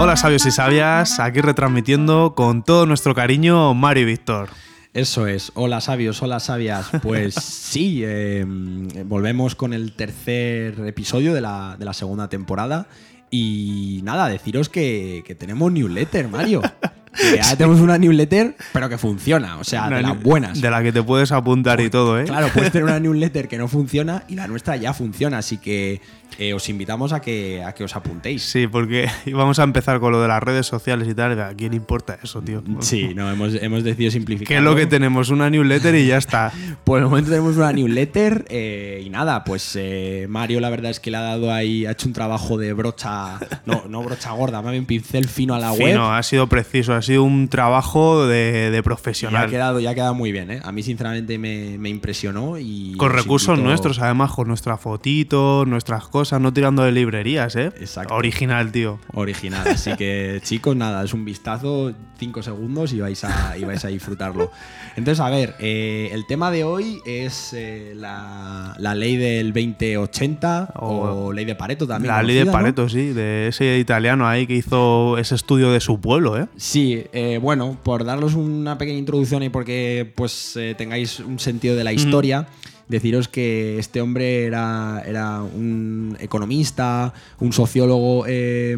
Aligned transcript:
Hola 0.00 0.16
sabios 0.16 0.46
y 0.46 0.52
sabias, 0.52 1.18
aquí 1.18 1.40
retransmitiendo 1.40 2.34
con 2.36 2.62
todo 2.62 2.86
nuestro 2.86 3.16
cariño 3.16 3.74
Mario 3.74 4.04
y 4.04 4.06
Víctor. 4.06 4.48
Eso 4.94 5.26
es, 5.26 5.50
hola 5.56 5.80
sabios, 5.80 6.22
hola 6.22 6.38
sabias. 6.38 6.86
Pues 7.02 7.34
sí, 7.42 8.02
eh, 8.04 8.44
volvemos 8.46 9.56
con 9.56 9.72
el 9.72 9.96
tercer 9.96 10.78
episodio 10.86 11.34
de 11.34 11.40
la, 11.40 11.74
de 11.76 11.84
la 11.84 11.94
segunda 11.94 12.28
temporada. 12.28 12.86
Y 13.28 14.00
nada, 14.04 14.28
deciros 14.28 14.68
que, 14.68 15.24
que 15.26 15.34
tenemos 15.34 15.72
newsletter, 15.72 16.28
Mario. 16.28 16.62
Que 17.18 17.36
ya 17.36 17.56
tenemos 17.56 17.80
una 17.80 17.98
newsletter, 17.98 18.56
pero 18.72 18.88
que 18.88 18.98
funciona, 18.98 19.58
o 19.58 19.64
sea, 19.64 19.86
Una 19.86 19.96
de 19.96 20.02
las 20.02 20.22
buenas. 20.22 20.60
De 20.60 20.70
la 20.70 20.82
que 20.82 20.92
te 20.92 21.02
puedes 21.02 21.32
apuntar 21.32 21.80
y 21.80 21.90
todo, 21.90 22.18
¿eh? 22.18 22.24
Claro, 22.24 22.48
puedes 22.54 22.70
tener 22.70 22.84
una 22.84 23.00
newsletter 23.00 23.48
que 23.48 23.58
no 23.58 23.68
funciona 23.68 24.22
y 24.28 24.34
la 24.34 24.46
nuestra 24.46 24.76
ya 24.76 24.92
funciona, 24.94 25.38
así 25.38 25.58
que 25.58 26.00
eh, 26.36 26.54
os 26.54 26.68
invitamos 26.68 27.12
a 27.12 27.20
que, 27.20 27.64
a 27.64 27.72
que 27.72 27.82
os 27.82 27.96
apuntéis. 27.96 28.42
Sí, 28.42 28.68
porque 28.68 29.08
vamos 29.32 29.58
a 29.58 29.64
empezar 29.64 29.98
con 29.98 30.12
lo 30.12 30.22
de 30.22 30.28
las 30.28 30.42
redes 30.42 30.66
sociales 30.66 31.08
y 31.08 31.14
tal. 31.14 31.40
¿A 31.40 31.54
quién 31.54 31.74
importa 31.74 32.18
eso, 32.22 32.40
tío? 32.42 32.62
Sí, 32.80 33.12
no, 33.14 33.30
hemos, 33.30 33.54
hemos 33.54 33.82
decidido 33.82 34.10
simplificar. 34.12 34.48
Que 34.48 34.56
es 34.58 34.62
lo 34.62 34.76
que 34.76 34.86
tenemos, 34.86 35.30
una 35.30 35.50
newsletter 35.50 35.94
y 35.96 36.06
ya 36.06 36.18
está. 36.18 36.52
Por 36.84 37.00
el 37.00 37.06
momento 37.06 37.30
tenemos 37.30 37.56
una 37.56 37.72
newsletter 37.72 38.44
eh, 38.48 39.02
y 39.04 39.10
nada, 39.10 39.42
pues 39.42 39.72
eh, 39.74 40.26
Mario 40.28 40.60
la 40.60 40.70
verdad 40.70 40.90
es 40.90 41.00
que 41.00 41.10
le 41.10 41.16
ha 41.16 41.22
dado 41.22 41.52
ahí, 41.52 41.86
ha 41.86 41.92
hecho 41.92 42.06
un 42.06 42.12
trabajo 42.12 42.56
de 42.56 42.72
brocha, 42.72 43.38
no, 43.66 43.84
no 43.88 44.02
brocha 44.02 44.30
gorda, 44.32 44.62
más 44.62 44.72
bien 44.72 44.86
pincel 44.86 45.28
fino 45.28 45.54
a 45.54 45.58
la 45.58 45.72
web. 45.72 45.88
Fino, 45.88 46.12
ha 46.12 46.22
sido 46.22 46.46
preciso, 46.46 46.94
ha 46.94 47.02
sido 47.08 47.24
un 47.24 47.48
trabajo 47.48 48.26
de, 48.26 48.70
de 48.70 48.76
Y 48.76 48.78
ha 48.78 48.82
profesional. 48.82 49.50
quedado, 49.50 49.80
ya 49.80 49.90
ha 49.90 49.94
quedado 49.94 50.14
muy 50.14 50.30
bien, 50.32 50.50
¿eh? 50.50 50.60
A 50.64 50.70
mí 50.72 50.82
sinceramente 50.82 51.38
me, 51.38 51.76
me 51.78 51.88
impresionó 51.88 52.58
y... 52.58 52.94
Con 52.96 53.10
os 53.10 53.16
recursos 53.16 53.58
nuestros, 53.58 53.98
además, 53.98 54.30
con 54.32 54.46
nuestras 54.48 54.80
fotitos, 54.80 55.66
nuestras 55.66 56.06
cosas, 56.08 56.40
no 56.40 56.52
tirando 56.52 56.82
de 56.84 56.92
librerías, 56.92 57.56
¿eh? 57.56 57.72
Exacto. 57.80 58.14
Original, 58.14 58.70
tío. 58.70 59.00
Original, 59.12 59.66
así 59.66 59.96
que 59.96 60.40
chicos, 60.44 60.76
nada, 60.76 61.04
es 61.04 61.12
un 61.12 61.24
vistazo, 61.24 61.92
cinco 62.18 62.42
segundos 62.42 62.92
y 62.92 63.00
vais 63.00 63.22
a, 63.24 63.56
y 63.56 63.64
vais 63.64 63.84
a 63.84 63.88
disfrutarlo. 63.88 64.50
Entonces, 64.96 65.20
a 65.20 65.30
ver, 65.30 65.54
eh, 65.60 66.10
el 66.12 66.26
tema 66.26 66.50
de 66.50 66.64
hoy 66.64 67.00
es 67.06 67.52
eh, 67.52 67.92
la, 67.94 68.74
la 68.78 68.94
ley 68.94 69.16
del 69.16 69.52
2080 69.52 70.74
o, 70.76 71.32
ley 71.32 71.44
de 71.44 71.54
Pareto 71.54 71.86
también. 71.86 72.14
La 72.14 72.22
ley 72.22 72.36
de. 72.36 72.46
Pareto, 72.46 72.88
sí, 72.88 73.12
de 73.12 73.48
ese 73.48 73.78
italiano 73.78 74.26
ahí 74.26 74.46
que 74.46 74.54
hizo 74.54 75.18
ese 75.18 75.34
estudio 75.34 75.70
de 75.70 75.80
su 75.80 76.00
pueblo, 76.00 76.38
¿eh? 76.38 76.46
Sí, 76.56 77.04
eh, 77.12 77.38
bueno, 77.40 77.78
por 77.82 78.04
daros 78.04 78.34
una 78.34 78.78
pequeña 78.78 78.98
introducción 78.98 79.42
y 79.42 79.48
porque 79.48 80.12
pues 80.14 80.58
tengáis 80.76 81.20
un 81.20 81.38
sentido 81.38 81.76
de 81.76 81.84
la 81.84 81.92
historia, 81.92 82.48
deciros 82.88 83.28
que 83.28 83.78
este 83.78 84.00
hombre 84.00 84.44
era, 84.46 85.02
era 85.06 85.42
un 85.42 86.16
economista, 86.20 87.12
un 87.38 87.52
sociólogo 87.52 88.24
eh, 88.26 88.76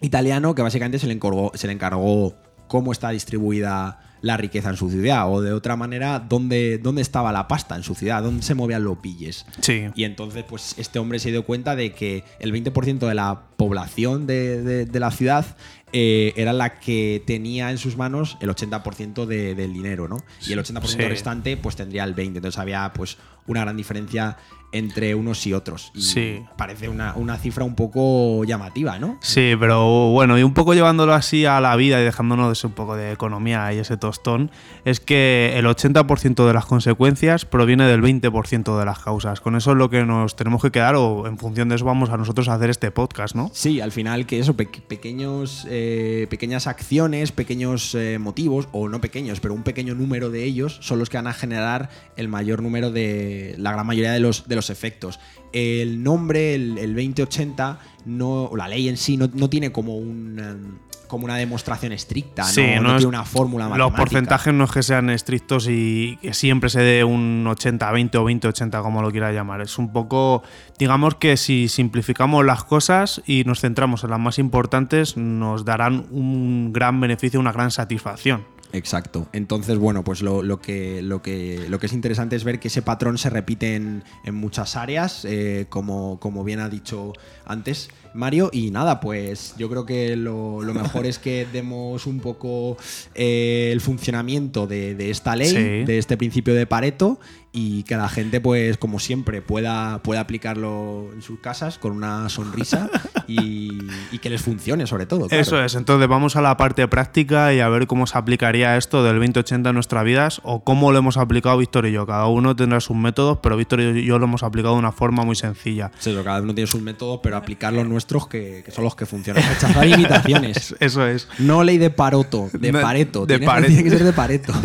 italiano 0.00 0.54
que 0.54 0.62
básicamente 0.62 0.98
se 0.98 1.06
le 1.06 1.14
encargó, 1.14 1.50
se 1.54 1.66
le 1.66 1.72
encargó 1.72 2.34
cómo 2.72 2.90
está 2.90 3.10
distribuida 3.10 4.00
la 4.22 4.38
riqueza 4.38 4.70
en 4.70 4.76
su 4.78 4.88
ciudad 4.90 5.30
o 5.30 5.42
de 5.42 5.52
otra 5.52 5.76
manera 5.76 6.20
dónde, 6.20 6.78
dónde 6.78 7.02
estaba 7.02 7.32
la 7.32 7.48
pasta 7.48 7.76
en 7.76 7.82
su 7.82 7.94
ciudad, 7.94 8.22
dónde 8.22 8.42
se 8.42 8.54
movían 8.54 8.82
los 8.82 8.96
pilles. 8.98 9.44
Sí. 9.60 9.88
Y 9.94 10.04
entonces, 10.04 10.42
pues 10.48 10.74
este 10.78 10.98
hombre 10.98 11.18
se 11.18 11.30
dio 11.30 11.44
cuenta 11.44 11.76
de 11.76 11.92
que 11.92 12.24
el 12.40 12.50
20% 12.52 13.06
de 13.06 13.14
la 13.14 13.42
población 13.58 14.26
de, 14.26 14.62
de- 14.62 14.86
de 14.86 15.00
la 15.00 15.10
ciudad 15.10 15.44
eh, 15.92 16.32
era 16.36 16.52
la 16.52 16.78
que 16.80 17.22
tenía 17.26 17.70
en 17.70 17.78
sus 17.78 17.96
manos 17.96 18.38
el 18.40 18.48
80% 18.50 19.26
de- 19.26 19.54
del 19.54 19.72
dinero, 19.72 20.08
¿no? 20.08 20.16
Y 20.46 20.52
el 20.52 20.58
80% 20.58 21.02
Sí. 21.04 21.08
restante, 21.08 21.56
pues 21.56 21.76
tendría 21.76 22.04
el 22.04 22.14
20%. 22.14 22.38
Entonces 22.38 22.58
había, 22.58 22.92
pues, 22.94 23.18
una 23.46 23.60
gran 23.62 23.76
diferencia 23.76 24.36
entre 24.74 25.14
unos 25.14 25.46
y 25.46 25.52
otros. 25.52 25.92
Y 25.94 26.00
Sí. 26.00 26.42
parece 26.56 26.88
una, 26.88 27.12
una 27.16 27.36
cifra 27.36 27.62
un 27.62 27.74
poco 27.74 28.42
llamativa, 28.44 28.98
¿no? 28.98 29.18
Sí, 29.20 29.52
pero 29.60 30.08
bueno, 30.12 30.38
y 30.38 30.42
un 30.42 30.54
poco 30.54 30.72
llevándolo 30.72 31.12
así 31.12 31.44
a 31.44 31.60
la 31.60 31.76
vida 31.76 32.00
y 32.00 32.04
dejándonos 32.04 32.46
de 32.46 32.52
ese 32.54 32.68
un 32.68 32.72
poco 32.72 32.96
de 32.96 33.12
economía 33.12 33.70
y 33.74 33.78
ese 33.78 33.98
tostón, 33.98 34.50
es 34.86 34.98
que 35.00 35.52
el 35.56 35.66
80% 35.66 36.46
de 36.46 36.54
las 36.54 36.64
consecuencias 36.64 37.44
proviene 37.44 37.84
del 37.84 38.00
20% 38.00 38.78
de 38.78 38.86
las 38.86 38.98
causas. 39.00 39.42
Con 39.42 39.56
eso 39.56 39.72
es 39.72 39.76
lo 39.76 39.90
que 39.90 40.06
nos 40.06 40.36
tenemos 40.36 40.62
que 40.62 40.70
quedar 40.70 40.94
o 40.94 41.26
en 41.26 41.36
función 41.36 41.68
de 41.68 41.74
eso 41.74 41.84
vamos 41.84 42.08
a 42.08 42.16
nosotros 42.16 42.48
a 42.48 42.54
hacer 42.54 42.70
este 42.70 42.90
podcast, 42.90 43.34
¿no? 43.34 43.50
Sí, 43.52 43.82
al 43.82 43.92
final 43.92 44.24
que 44.24 44.38
eso, 44.38 44.56
pe- 44.56 44.64
pequeños, 44.88 45.66
eh, 45.68 45.81
pequeñas 46.30 46.66
acciones, 46.66 47.32
pequeños 47.32 47.94
eh, 47.94 48.18
motivos, 48.18 48.68
o 48.72 48.88
no 48.88 49.00
pequeños, 49.00 49.40
pero 49.40 49.54
un 49.54 49.62
pequeño 49.62 49.94
número 49.94 50.30
de 50.30 50.44
ellos 50.44 50.78
son 50.80 50.98
los 50.98 51.08
que 51.08 51.16
van 51.16 51.26
a 51.26 51.32
generar 51.32 51.90
el 52.16 52.28
mayor 52.28 52.62
número 52.62 52.90
de, 52.90 53.54
la 53.58 53.72
gran 53.72 53.86
mayoría 53.86 54.12
de 54.12 54.20
los, 54.20 54.48
de 54.48 54.56
los 54.56 54.70
efectos. 54.70 55.20
El 55.52 56.02
nombre, 56.02 56.54
el, 56.54 56.78
el 56.78 56.94
2080, 56.94 57.78
no, 58.06 58.44
o 58.44 58.56
la 58.56 58.68
ley 58.68 58.88
en 58.88 58.96
sí, 58.96 59.16
no, 59.16 59.28
no 59.32 59.48
tiene 59.48 59.72
como 59.72 59.96
un... 59.96 60.38
em, 60.38 60.91
como 61.12 61.26
una 61.26 61.36
demostración 61.36 61.92
estricta, 61.92 62.42
Sí, 62.44 62.62
no, 62.62 62.74
no 62.76 62.82
no 62.82 62.88
es- 62.92 62.96
tiene 63.02 63.08
una 63.10 63.24
fórmula 63.26 63.64
Los 63.66 63.72
matemática. 63.92 63.96
porcentajes 63.98 64.54
no 64.54 64.64
es 64.64 64.70
que 64.72 64.82
sean 64.82 65.10
estrictos 65.10 65.68
y 65.68 66.16
que 66.22 66.32
siempre 66.32 66.70
se 66.70 66.80
dé 66.80 67.04
un 67.04 67.44
80-20 67.46 68.16
o 68.16 68.24
20-80, 68.24 68.80
como 68.80 69.02
lo 69.02 69.10
quiera 69.10 69.30
llamar. 69.30 69.60
Es 69.60 69.76
un 69.78 69.92
poco, 69.92 70.42
digamos 70.78 71.16
que 71.16 71.36
si 71.36 71.68
simplificamos 71.68 72.44
las 72.46 72.64
cosas 72.64 73.22
y 73.26 73.44
nos 73.44 73.60
centramos 73.60 74.04
en 74.04 74.10
las 74.10 74.20
más 74.20 74.38
importantes, 74.38 75.18
nos 75.18 75.66
darán 75.66 76.06
un 76.10 76.72
gran 76.72 76.98
beneficio, 76.98 77.38
una 77.38 77.52
gran 77.52 77.70
satisfacción. 77.70 78.44
Exacto. 78.72 79.28
Entonces, 79.32 79.78
bueno, 79.78 80.02
pues 80.04 80.22
lo, 80.22 80.42
lo 80.42 80.60
que, 80.60 81.02
lo, 81.02 81.20
que, 81.22 81.66
lo 81.68 81.78
que 81.78 81.86
es 81.86 81.92
interesante 81.92 82.36
es 82.36 82.44
ver 82.44 82.58
que 82.58 82.68
ese 82.68 82.82
patrón 82.82 83.18
se 83.18 83.30
repite 83.30 83.74
en, 83.74 84.02
en 84.24 84.34
muchas 84.34 84.76
áreas, 84.76 85.24
eh, 85.24 85.66
como, 85.68 86.18
como 86.20 86.42
bien 86.44 86.60
ha 86.60 86.68
dicho 86.68 87.12
antes 87.44 87.90
Mario. 88.14 88.50
Y 88.52 88.70
nada, 88.70 89.00
pues 89.00 89.54
yo 89.58 89.68
creo 89.68 89.84
que 89.86 90.16
lo, 90.16 90.62
lo 90.62 90.74
mejor 90.74 91.06
es 91.06 91.18
que 91.18 91.46
demos 91.52 92.06
un 92.06 92.20
poco 92.20 92.76
eh, 93.14 93.70
el 93.72 93.80
funcionamiento 93.80 94.66
de, 94.66 94.94
de 94.94 95.10
esta 95.10 95.36
ley, 95.36 95.48
Sí. 95.50 95.56
de 95.84 95.98
este 95.98 96.16
principio 96.16 96.54
de 96.54 96.66
Pareto, 96.66 97.20
y 97.52 97.82
que 97.82 97.96
la 97.96 98.08
gente, 98.08 98.40
pues, 98.40 98.78
como 98.78 98.98
siempre, 98.98 99.42
pueda, 99.42 100.02
pueda 100.02 100.20
aplicarlo 100.20 101.10
en 101.12 101.20
sus 101.20 101.40
casas 101.40 101.78
con 101.78 101.92
una 101.92 102.28
sonrisa 102.30 102.88
y, 103.26 103.78
y 104.10 104.18
que 104.18 104.30
les 104.30 104.42
funcione, 104.42 104.86
sobre 104.86 105.06
todo. 105.06 105.28
claro. 105.28 105.40
Eso 105.42 105.62
es, 105.62 105.74
entonces 105.74 106.08
vamos 106.08 106.36
a 106.36 106.42
la 106.42 106.56
parte 106.56 106.86
práctica 106.88 107.52
y 107.54 107.60
a 107.60 107.68
ver 107.68 107.86
cómo 107.86 108.06
se 108.06 108.16
aplicaría 108.18 108.76
esto 108.76 109.02
del 109.04 109.16
2080 109.16 109.68
en 109.70 109.74
nuestras 109.74 110.04
vidas 110.04 110.40
o 110.44 110.62
cómo 110.64 110.92
lo 110.92 110.98
hemos 110.98 111.16
aplicado 111.16 111.58
Víctor 111.58 111.86
y 111.86 111.92
yo. 111.92 112.06
Cada 112.06 112.26
uno 112.26 112.54
tendrá 112.56 112.80
sus 112.80 112.96
métodos, 112.96 113.38
pero 113.42 113.56
Víctor 113.56 113.80
y 113.80 114.04
yo 114.04 114.18
lo 114.18 114.24
hemos 114.24 114.42
aplicado 114.42 114.74
de 114.74 114.80
una 114.80 114.92
forma 114.92 115.24
muy 115.24 115.36
sencilla. 115.36 115.90
Sí, 115.98 116.10
eso, 116.10 116.22
cada 116.24 116.40
uno 116.42 116.54
tiene 116.54 116.66
sus 116.66 116.80
métodos, 116.82 117.20
pero 117.22 117.36
aplicar 117.36 117.72
los 117.72 117.86
nuestros 117.86 118.26
que, 118.28 118.62
que 118.64 118.70
son 118.70 118.84
los 118.84 118.94
que 118.96 119.06
funcionan. 119.06 119.42
Rechazar 119.48 119.86
imitaciones. 119.86 120.74
Eso 120.80 121.06
es. 121.06 121.28
No 121.38 121.62
ley 121.64 121.78
de 121.78 121.90
Paroto, 121.90 122.48
de 122.52 122.72
No, 122.72 122.80
Pareto. 122.80 123.20
de 123.26 123.38
tiene, 123.38 123.46
Pareto. 123.46 123.68
tiene 123.74 123.84
que 123.84 123.90
ser 123.90 124.04
de 124.04 124.12
Pareto. 124.12 124.52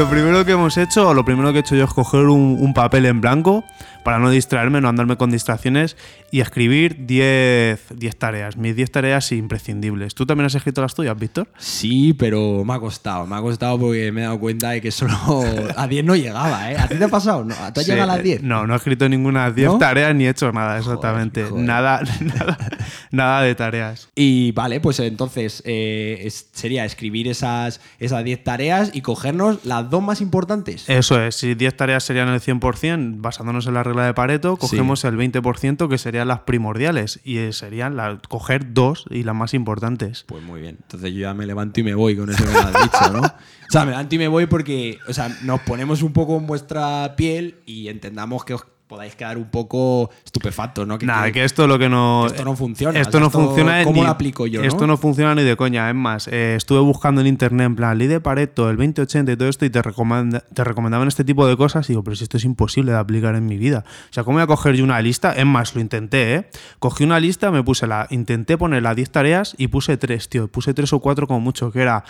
Lo 0.00 0.08
primero 0.08 0.46
que 0.46 0.52
hemos 0.52 0.78
hecho, 0.78 1.08
o 1.10 1.12
lo 1.14 1.26
primero 1.26 1.52
que 1.52 1.58
he 1.58 1.60
hecho 1.60 1.76
yo 1.76 1.84
es 1.84 1.90
coger 1.92 2.24
un, 2.28 2.56
un 2.58 2.72
papel 2.72 3.04
en 3.04 3.20
blanco 3.20 3.64
para 4.02 4.18
no 4.18 4.30
distraerme, 4.30 4.80
no 4.80 4.88
andarme 4.88 5.18
con 5.18 5.30
distracciones 5.30 5.94
y 6.30 6.40
escribir 6.40 7.04
10 7.06 7.84
10 7.96 8.16
tareas, 8.16 8.56
mis 8.56 8.74
10 8.74 8.90
tareas 8.92 9.30
imprescindibles. 9.30 10.14
¿Tú 10.14 10.24
también 10.24 10.46
has 10.46 10.54
escrito 10.54 10.80
las 10.80 10.94
tuyas, 10.94 11.18
Víctor? 11.18 11.48
Sí, 11.58 12.14
pero 12.14 12.64
me 12.64 12.72
ha 12.72 12.78
costado. 12.80 13.26
Me 13.26 13.36
ha 13.36 13.42
costado 13.42 13.78
porque 13.78 14.10
me 14.10 14.22
he 14.22 14.24
dado 14.24 14.40
cuenta 14.40 14.70
de 14.70 14.80
que 14.80 14.90
solo 14.90 15.12
a 15.76 15.86
10 15.86 16.02
no 16.06 16.16
llegaba, 16.16 16.72
¿eh? 16.72 16.78
¿A 16.78 16.88
ti 16.88 16.94
te 16.94 17.04
ha 17.04 17.08
pasado? 17.08 17.44
¿No? 17.44 17.54
¿Tú 17.74 17.80
has 17.80 17.84
Sí, 17.84 17.90
llegado 17.92 18.10
a 18.10 18.14
las 18.14 18.24
10? 18.24 18.42
No, 18.42 18.66
no 18.66 18.72
he 18.72 18.76
escrito 18.78 19.06
ninguna 19.06 19.50
10 19.50 19.72
¿No? 19.72 19.78
tareas 19.78 20.14
ni 20.14 20.24
he 20.24 20.30
hecho 20.30 20.50
nada, 20.50 20.78
exactamente. 20.78 21.44
joder. 21.44 21.62
Nada, 21.62 22.00
nada, 22.20 22.56
nada 23.10 23.42
de 23.42 23.54
tareas. 23.54 24.08
Y 24.14 24.52
vale, 24.52 24.80
pues 24.80 24.98
entonces 25.00 25.62
eh, 25.66 26.22
es- 26.24 26.48
sería 26.54 26.86
escribir 26.86 27.28
esas, 27.28 27.82
esas 27.98 28.24
10 28.24 28.42
tareas 28.44 28.90
y 28.94 29.02
cogernos 29.02 29.62
las 29.66 29.89
dos 29.90 30.02
más 30.02 30.20
importantes. 30.20 30.88
Eso 30.88 31.20
es, 31.20 31.34
si 31.36 31.54
10 31.54 31.76
tareas 31.76 32.04
serían 32.04 32.28
el 32.28 32.40
100%, 32.40 33.16
basándonos 33.20 33.66
en 33.66 33.74
la 33.74 33.82
regla 33.82 34.06
de 34.06 34.14
Pareto, 34.14 34.56
cogemos 34.56 35.04
el 35.04 35.16
20% 35.16 35.88
que 35.88 35.98
serían 35.98 36.28
las 36.28 36.40
primordiales 36.40 37.20
y 37.24 37.38
eh, 37.38 37.52
serían 37.52 37.96
la- 37.96 38.18
coger 38.28 38.72
dos 38.72 39.04
y 39.10 39.22
las 39.24 39.34
más 39.34 39.52
importantes. 39.54 40.24
Pues 40.26 40.42
muy 40.42 40.60
bien. 40.60 40.78
Entonces 40.82 41.12
yo 41.12 41.20
ya 41.20 41.34
me 41.34 41.46
levanto 41.46 41.80
y 41.80 41.82
me 41.82 41.94
voy 41.94 42.16
con 42.16 42.30
eso 42.30 42.44
que 42.44 42.50
me 42.50 42.58
has 42.58 42.82
dicho, 42.82 43.12
¿no? 43.12 43.20
O 43.20 43.72
sea, 43.72 43.84
me 43.84 43.90
levanto 43.92 44.14
y 44.14 44.18
me 44.18 44.28
voy 44.28 44.46
porque, 44.46 44.98
o 45.08 45.12
sea, 45.12 45.28
nos 45.42 45.60
ponemos 45.60 46.02
un 46.02 46.12
poco 46.12 46.36
en 46.36 46.46
vuestra 46.46 47.14
piel 47.16 47.56
y 47.66 47.88
entendamos 47.88 48.44
que 48.44 48.54
os 48.54 48.62
podáis 48.90 49.14
quedar 49.14 49.38
un 49.38 49.44
poco 49.48 50.10
estupefactos, 50.24 50.84
¿no? 50.84 50.98
Que- 50.98 51.06
Nada, 51.06 51.26
que- 51.26 51.32
que 51.32 51.44
esto 51.44 51.68
lo 51.68 51.78
que 51.78 51.88
no. 51.88 52.24
que 52.26 52.32
esto 52.34 52.44
no 52.44 52.56
funciona, 52.56 52.98
Esto 52.98 53.08
o 53.08 53.12
sea, 53.12 53.20
no 53.20 53.26
esto, 53.28 53.38
funciona. 53.40 53.84
¿cómo 53.84 53.96
ni- 54.00 54.02
lo 54.02 54.08
aplico 54.10 54.48
yo, 54.48 54.60
no? 54.60 54.66
Esto 54.66 54.86
no 54.88 54.96
funciona 54.96 55.32
ni 55.36 55.44
de 55.44 55.56
coña. 55.56 55.88
Es 55.88 55.94
más, 55.94 56.26
eh, 56.26 56.54
estuve 56.56 56.80
buscando 56.80 57.20
en 57.20 57.28
internet, 57.28 57.66
en 57.66 57.76
plan, 57.76 57.96
ley 57.96 58.08
de 58.08 58.20
Pareto, 58.20 58.68
el 58.68 58.76
2080 58.76 59.30
y 59.30 59.36
todo 59.36 59.48
esto, 59.48 59.64
y 59.64 59.70
te, 59.70 59.80
recomenda- 59.80 60.42
te 60.52 60.64
recomendaban 60.64 61.06
este 61.06 61.22
tipo 61.22 61.46
de 61.46 61.56
cosas. 61.56 61.88
Y 61.88 61.92
digo, 61.92 62.02
pero 62.02 62.16
si 62.16 62.24
esto 62.24 62.36
es 62.36 62.44
imposible 62.44 62.90
de 62.90 62.98
aplicar 62.98 63.36
en 63.36 63.46
mi 63.46 63.56
vida. 63.58 63.84
O 63.86 64.12
sea, 64.12 64.24
¿cómo 64.24 64.38
voy 64.38 64.42
a 64.42 64.48
coger 64.48 64.74
yo 64.74 64.82
una 64.82 65.00
lista? 65.00 65.32
Es 65.32 65.46
más, 65.46 65.72
lo 65.76 65.80
intenté, 65.80 66.34
¿eh? 66.34 66.48
Cogí 66.80 67.04
una 67.04 67.20
lista, 67.20 67.52
me 67.52 67.62
puse 67.62 67.86
la. 67.86 68.08
Intenté 68.10 68.58
poner 68.58 68.82
las 68.82 68.96
10 68.96 69.10
tareas 69.12 69.54
y 69.56 69.68
puse 69.68 69.96
3, 69.98 70.28
tío. 70.28 70.48
Puse 70.48 70.74
3 70.74 70.92
o 70.92 70.98
4 70.98 71.28
como 71.28 71.38
mucho, 71.38 71.70
que 71.70 71.80
era. 71.80 72.02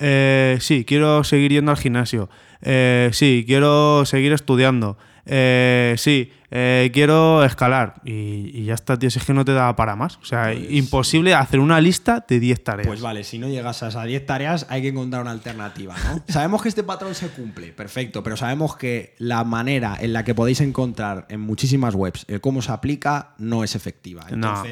eh, 0.00 0.58
sí, 0.60 0.84
quiero 0.84 1.24
seguir 1.24 1.50
yendo 1.50 1.72
al 1.72 1.76
gimnasio. 1.76 2.28
Eh, 2.62 3.10
sí, 3.12 3.44
quiero 3.46 4.04
seguir 4.04 4.32
estudiando. 4.32 4.96
eh, 5.30 5.94
sí, 5.98 6.32
eh, 6.50 6.90
quiero 6.94 7.44
escalar. 7.44 7.96
Y, 8.02 8.50
y 8.54 8.64
ya 8.64 8.72
está, 8.72 8.98
tío, 8.98 9.10
si 9.10 9.18
es 9.18 9.26
que 9.26 9.34
no 9.34 9.44
te 9.44 9.52
da 9.52 9.76
para 9.76 9.94
más. 9.94 10.16
O 10.22 10.24
sea, 10.24 10.44
Pues- 10.54 10.70
imposible 10.70 11.34
hacer 11.34 11.60
una 11.60 11.82
lista 11.82 12.24
de 12.26 12.40
10 12.40 12.64
tareas. 12.64 12.86
Pues 12.86 13.02
vale, 13.02 13.22
si 13.24 13.38
no 13.38 13.46
llegas 13.46 13.82
a 13.82 13.88
esas 13.88 14.06
10 14.06 14.24
tareas, 14.24 14.66
hay 14.70 14.80
que 14.80 14.88
encontrar 14.88 15.20
una 15.20 15.32
alternativa, 15.32 15.94
¿no? 16.04 16.22
sabemos 16.32 16.62
que 16.62 16.70
este 16.70 16.82
patrón 16.82 17.14
se 17.14 17.28
cumple, 17.28 17.72
perfecto, 17.74 18.22
pero 18.22 18.38
sabemos 18.38 18.76
que 18.76 19.14
la 19.18 19.44
manera 19.44 19.98
en 20.00 20.14
la 20.14 20.24
que 20.24 20.34
podéis 20.34 20.62
encontrar 20.62 21.26
en 21.28 21.40
muchísimas 21.40 21.94
webs 21.94 22.24
el 22.28 22.40
cómo 22.40 22.62
se 22.62 22.72
aplica 22.72 23.34
no 23.36 23.62
es 23.64 23.74
efectiva. 23.74 24.24
No. 24.34 24.64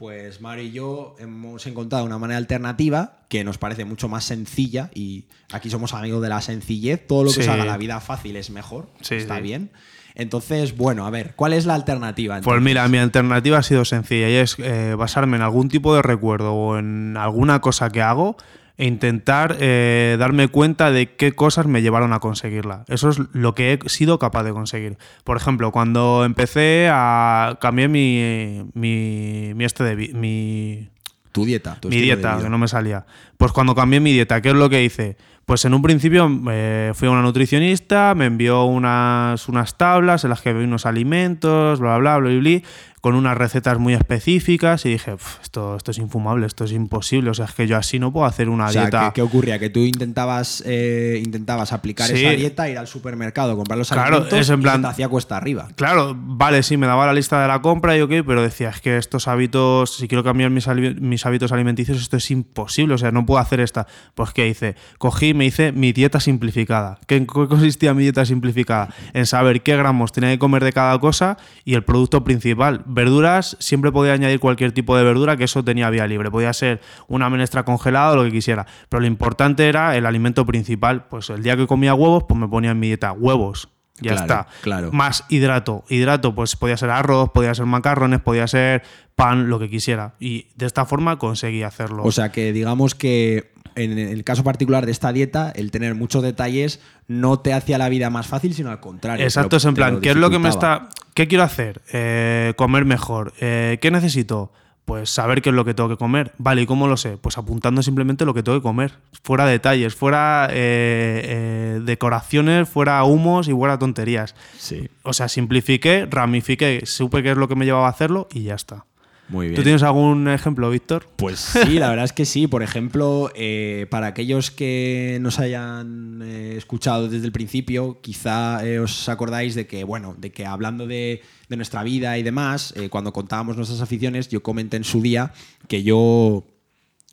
Pues 0.00 0.40
Mario 0.40 0.64
y 0.64 0.70
yo 0.72 1.14
hemos 1.18 1.66
encontrado 1.66 2.06
una 2.06 2.16
manera 2.16 2.38
alternativa 2.38 3.18
que 3.28 3.44
nos 3.44 3.58
parece 3.58 3.84
mucho 3.84 4.08
más 4.08 4.24
sencilla 4.24 4.90
y 4.94 5.26
aquí 5.52 5.68
somos 5.68 5.92
amigos 5.92 6.22
de 6.22 6.30
la 6.30 6.40
sencillez, 6.40 7.06
todo 7.06 7.22
lo 7.24 7.30
que 7.30 7.40
os 7.40 7.44
Sí. 7.44 7.50
haga 7.50 7.66
la 7.66 7.76
vida 7.76 8.00
fácil 8.00 8.36
es 8.36 8.48
mejor, 8.48 8.88
Sí, 9.02 9.16
está 9.16 9.36
sí. 9.36 9.42
bien. 9.42 9.70
Entonces, 10.14 10.74
bueno, 10.74 11.06
a 11.06 11.10
ver, 11.10 11.34
¿cuál 11.36 11.52
es 11.52 11.66
la 11.66 11.74
alternativa? 11.74 12.40
Pues 12.40 12.62
mira, 12.62 12.88
mi 12.88 12.96
alternativa 12.96 13.58
ha 13.58 13.62
sido 13.62 13.84
sencilla 13.84 14.30
y 14.30 14.36
es 14.36 14.56
eh, 14.58 14.94
basarme 14.96 15.36
en 15.36 15.42
algún 15.42 15.68
tipo 15.68 15.94
de 15.94 16.00
recuerdo 16.00 16.54
o 16.54 16.78
en 16.78 17.18
alguna 17.18 17.60
cosa 17.60 17.90
que 17.90 18.00
hago 18.00 18.38
e 18.80 18.86
intentar 18.86 19.58
eh, 19.60 20.16
darme 20.18 20.48
cuenta 20.48 20.90
de 20.90 21.14
qué 21.14 21.32
cosas 21.32 21.66
me 21.66 21.82
llevaron 21.82 22.14
a 22.14 22.18
conseguirla. 22.18 22.84
Eso 22.88 23.10
es 23.10 23.18
lo 23.32 23.54
que 23.54 23.74
he 23.74 23.88
sido 23.90 24.18
capaz 24.18 24.42
de 24.42 24.52
conseguir. 24.52 24.96
Por 25.22 25.36
ejemplo, 25.36 25.70
cuando 25.70 26.24
empecé 26.24 26.88
a 26.90 27.58
cambiar 27.60 27.90
mi, 27.90 28.64
mi, 28.72 29.52
mi 29.54 29.64
este 29.66 29.84
de 29.84 30.14
mi, 30.14 30.88
tu 31.30 31.44
dieta, 31.44 31.76
tu 31.78 31.90
mi 31.90 32.00
dieta, 32.00 32.38
que 32.42 32.48
no 32.48 32.56
me 32.56 32.68
salía. 32.68 33.04
Pues 33.36 33.52
cuando 33.52 33.74
cambié 33.74 34.00
mi 34.00 34.12
dieta, 34.12 34.40
¿qué 34.40 34.48
es 34.48 34.54
lo 34.54 34.70
que 34.70 34.82
hice? 34.82 35.18
Pues 35.44 35.64
en 35.64 35.74
un 35.74 35.82
principio 35.82 36.30
eh, 36.50 36.92
fui 36.94 37.08
a 37.08 37.10
una 37.10 37.22
nutricionista, 37.22 38.14
me 38.16 38.26
envió 38.26 38.64
unas, 38.64 39.48
unas 39.48 39.76
tablas 39.76 40.24
en 40.24 40.30
las 40.30 40.40
que 40.40 40.52
vi 40.52 40.64
unos 40.64 40.86
alimentos, 40.86 41.80
bla, 41.80 41.98
bla, 41.98 42.18
bla, 42.18 42.30
bla, 42.30 42.40
bla, 42.40 42.62
con 43.00 43.14
unas 43.14 43.36
recetas 43.36 43.78
muy 43.78 43.94
específicas 43.94 44.84
y 44.84 44.90
dije, 44.90 45.12
"Pf, 45.12 45.40
esto, 45.42 45.76
esto 45.76 45.90
es 45.90 45.98
infumable, 45.98 46.46
esto 46.46 46.64
es 46.64 46.72
imposible, 46.72 47.30
o 47.30 47.34
sea, 47.34 47.46
es 47.46 47.52
que 47.54 47.66
yo 47.66 47.76
así 47.76 47.98
no 47.98 48.12
puedo 48.12 48.26
hacer 48.26 48.48
una 48.48 48.66
O 48.66 48.72
sea, 48.72 48.82
dieta. 48.82 49.06
¿qué, 49.08 49.14
qué 49.14 49.22
ocurría? 49.22 49.58
Que 49.58 49.70
tú 49.70 49.80
intentabas, 49.80 50.62
eh, 50.66 51.20
intentabas 51.24 51.72
aplicar 51.72 52.08
Sí. 52.08 52.24
esa 52.24 52.30
dieta, 52.36 52.68
ir 52.68 52.78
al 52.78 52.86
supermercado, 52.86 53.56
comprar 53.56 53.78
los 53.78 53.88
Claro, 53.90 54.16
alimentos 54.16 54.38
es 54.40 54.50
en 54.50 54.60
y 54.60 54.62
plan- 54.62 54.82
te 54.82 54.88
hacía 54.88 55.08
cuesta 55.08 55.36
arriba. 55.36 55.68
Claro, 55.76 56.14
vale, 56.16 56.62
sí, 56.62 56.76
me 56.76 56.86
daba 56.86 57.06
la 57.06 57.14
lista 57.14 57.40
de 57.40 57.48
la 57.48 57.62
compra 57.62 57.96
y 57.96 58.00
ok, 58.02 58.10
pero 58.26 58.42
decía, 58.42 58.68
es 58.70 58.80
que 58.80 58.96
estos 58.98 59.28
hábitos, 59.28 59.96
si 59.96 60.06
quiero 60.06 60.22
cambiar 60.22 60.50
mis, 60.50 60.66
mis 61.00 61.24
hábitos 61.26 61.52
alimenticios, 61.52 62.00
esto 62.00 62.16
es 62.18 62.30
imposible, 62.30 62.94
o 62.94 62.98
sea, 62.98 63.10
no 63.12 63.24
puedo 63.24 63.40
hacer 63.40 63.60
esta. 63.60 63.86
Pues, 64.14 64.30
¿qué 64.32 64.46
hice? 64.48 64.74
Cogí 64.98 65.28
y 65.28 65.34
me 65.34 65.46
hice 65.46 65.72
mi 65.72 65.92
dieta 65.92 66.20
simplificada. 66.20 66.98
¿Qué, 67.06 67.16
¿En 67.16 67.26
qué 67.26 67.46
consistía 67.48 67.94
mi 67.94 68.02
dieta 68.02 68.24
simplificada? 68.24 68.88
En 69.14 69.26
saber 69.26 69.62
qué 69.62 69.76
gramos 69.76 70.12
tenía 70.12 70.30
que 70.30 70.38
comer 70.38 70.64
de 70.64 70.72
cada 70.72 70.98
cosa 70.98 71.36
y 71.64 71.74
el 71.74 71.82
producto 71.84 72.24
principal. 72.24 72.82
Verduras, 72.92 73.56
siempre 73.60 73.92
podía 73.92 74.12
añadir 74.12 74.40
cualquier 74.40 74.72
tipo 74.72 74.96
de 74.96 75.04
verdura, 75.04 75.36
que 75.36 75.44
eso 75.44 75.64
tenía 75.64 75.88
vía 75.90 76.06
libre. 76.06 76.30
Podía 76.30 76.52
ser 76.52 76.80
una 77.08 77.30
menestra 77.30 77.64
congelada 77.64 78.12
o 78.12 78.16
lo 78.16 78.24
que 78.24 78.32
quisiera. 78.32 78.66
Pero 78.88 79.00
lo 79.00 79.06
importante 79.06 79.68
era 79.68 79.96
el 79.96 80.06
alimento 80.06 80.44
principal. 80.44 81.06
Pues 81.08 81.30
el 81.30 81.42
día 81.42 81.56
que 81.56 81.66
comía 81.66 81.94
huevos, 81.94 82.24
pues 82.28 82.38
me 82.38 82.48
ponía 82.48 82.72
en 82.72 82.80
mi 82.80 82.88
dieta 82.88 83.12
huevos. 83.12 83.68
Ya 84.02 84.12
Claro, 84.12 84.22
está. 84.22 84.46
claro. 84.62 84.92
Más 84.92 85.24
hidrato. 85.28 85.84
Hidrato, 85.88 86.34
pues 86.34 86.56
podía 86.56 86.76
ser 86.76 86.90
arroz, 86.90 87.30
podía 87.34 87.54
ser 87.54 87.66
macarrones, 87.66 88.20
podía 88.20 88.46
ser 88.46 88.82
pan, 89.14 89.50
lo 89.50 89.58
que 89.58 89.68
quisiera. 89.68 90.14
Y 90.18 90.46
de 90.56 90.66
esta 90.66 90.86
forma 90.86 91.18
conseguí 91.18 91.62
hacerlo. 91.62 92.02
O 92.04 92.10
sea 92.12 92.32
que 92.32 92.52
digamos 92.52 92.94
que 92.94 93.52
en 93.74 93.98
el 93.98 94.24
caso 94.24 94.42
particular 94.42 94.86
de 94.86 94.92
esta 94.92 95.12
dieta, 95.12 95.52
el 95.54 95.70
tener 95.70 95.94
muchos 95.94 96.22
detalles 96.22 96.80
no 97.08 97.40
te 97.40 97.52
hacía 97.52 97.78
la 97.78 97.88
vida 97.88 98.10
más 98.10 98.26
fácil, 98.26 98.54
sino 98.54 98.70
al 98.70 98.80
contrario. 98.80 99.24
Exacto, 99.24 99.56
es 99.56 99.64
en 99.64 99.74
plan, 99.74 100.00
¿qué 100.00 100.10
es 100.10 100.16
lo 100.16 100.30
que 100.30 100.38
me 100.38 100.48
está. 100.48 100.88
¿Qué 101.20 101.28
quiero 101.28 101.44
hacer? 101.44 101.82
Eh, 101.92 102.54
comer 102.56 102.86
mejor. 102.86 103.34
Eh, 103.42 103.76
¿Qué 103.82 103.90
necesito? 103.90 104.54
Pues 104.86 105.10
saber 105.10 105.42
qué 105.42 105.50
es 105.50 105.54
lo 105.54 105.66
que 105.66 105.74
tengo 105.74 105.90
que 105.90 105.98
comer. 105.98 106.32
Vale, 106.38 106.62
¿y 106.62 106.66
cómo 106.66 106.88
lo 106.88 106.96
sé? 106.96 107.18
Pues 107.18 107.36
apuntando 107.36 107.82
simplemente 107.82 108.24
lo 108.24 108.32
que 108.32 108.42
tengo 108.42 108.56
que 108.56 108.62
comer. 108.62 108.94
Fuera 109.22 109.44
detalles, 109.44 109.94
fuera 109.94 110.48
eh, 110.50 111.20
eh, 111.22 111.80
decoraciones, 111.82 112.70
fuera 112.70 113.04
humos 113.04 113.48
y 113.48 113.52
fuera 113.52 113.78
tonterías. 113.78 114.34
Sí, 114.56 114.88
O 115.02 115.12
sea, 115.12 115.28
simplifiqué, 115.28 116.08
ramifiqué, 116.10 116.86
supe 116.86 117.22
qué 117.22 117.32
es 117.32 117.36
lo 117.36 117.48
que 117.48 117.54
me 117.54 117.66
llevaba 117.66 117.88
a 117.88 117.90
hacerlo 117.90 118.26
y 118.32 118.44
ya 118.44 118.54
está. 118.54 118.86
Muy 119.30 119.46
bien. 119.46 119.56
¿Tú 119.56 119.62
tienes 119.62 119.82
algún 119.82 120.28
ejemplo, 120.28 120.68
Víctor? 120.70 121.06
Pues 121.16 121.38
sí, 121.64 121.78
la 121.78 121.88
verdad 121.88 122.04
es 122.04 122.12
que 122.12 122.24
sí. 122.24 122.46
Por 122.46 122.62
ejemplo, 122.62 123.30
eh, 123.34 123.86
para 123.88 124.08
aquellos 124.08 124.50
que 124.50 125.18
nos 125.20 125.38
hayan 125.38 126.20
eh, 126.22 126.54
escuchado 126.56 127.08
desde 127.08 127.26
el 127.26 127.32
principio, 127.32 128.00
quizá 128.00 128.66
eh, 128.66 128.80
os 128.80 129.08
acordáis 129.08 129.54
de 129.54 129.66
que, 129.66 129.84
bueno, 129.84 130.16
de 130.18 130.32
que 130.32 130.44
hablando 130.44 130.86
de, 130.86 131.22
de 131.48 131.56
nuestra 131.56 131.84
vida 131.84 132.18
y 132.18 132.22
demás, 132.22 132.74
cuando 132.90 133.12
contábamos 133.12 133.56
nuestras 133.56 133.80
aficiones, 133.80 134.28
yo 134.28 134.42
comenté 134.42 134.76
en 134.76 134.84
su 134.84 135.00
día 135.00 135.32
que 135.68 135.82
yo, 135.84 136.44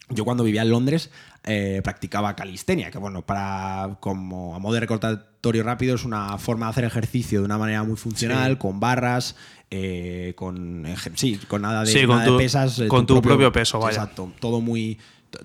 yo 0.09 0.23
cuando 0.25 0.43
vivía 0.43 0.61
en 0.61 0.69
Londres 0.69 1.09
eh, 1.43 1.81
practicaba 1.83 2.35
calistenia, 2.35 2.91
que 2.91 2.97
bueno, 2.97 3.25
para 3.25 3.97
como 3.99 4.55
a 4.55 4.59
modo 4.59 4.73
de 4.75 4.79
recordatorio 4.81 5.63
rápido 5.63 5.95
es 5.95 6.03
una 6.05 6.37
forma 6.37 6.65
de 6.67 6.69
hacer 6.71 6.83
ejercicio 6.85 7.39
de 7.39 7.45
una 7.45 7.57
manera 7.57 7.83
muy 7.83 7.95
funcional, 7.97 8.53
Sí. 8.53 8.57
con 8.57 8.79
barras, 8.79 9.35
eh, 9.69 10.33
con 10.35 10.85
ejer- 10.85 11.13
sí, 11.15 11.37
con 11.47 11.61
nada 11.61 11.83
de, 11.83 11.91
Sí, 11.91 11.99
con 12.05 12.09
nada 12.17 12.23
de 12.23 12.27
tu- 12.31 12.37
pesas, 12.37 12.79
eh, 12.79 12.87
con 12.87 13.05
tu 13.05 13.21
propio 13.21 13.51
peso, 13.51 13.79
vaya. 13.79 13.97
Exacto, 13.97 14.31
todo 14.39 14.61
muy 14.61 14.97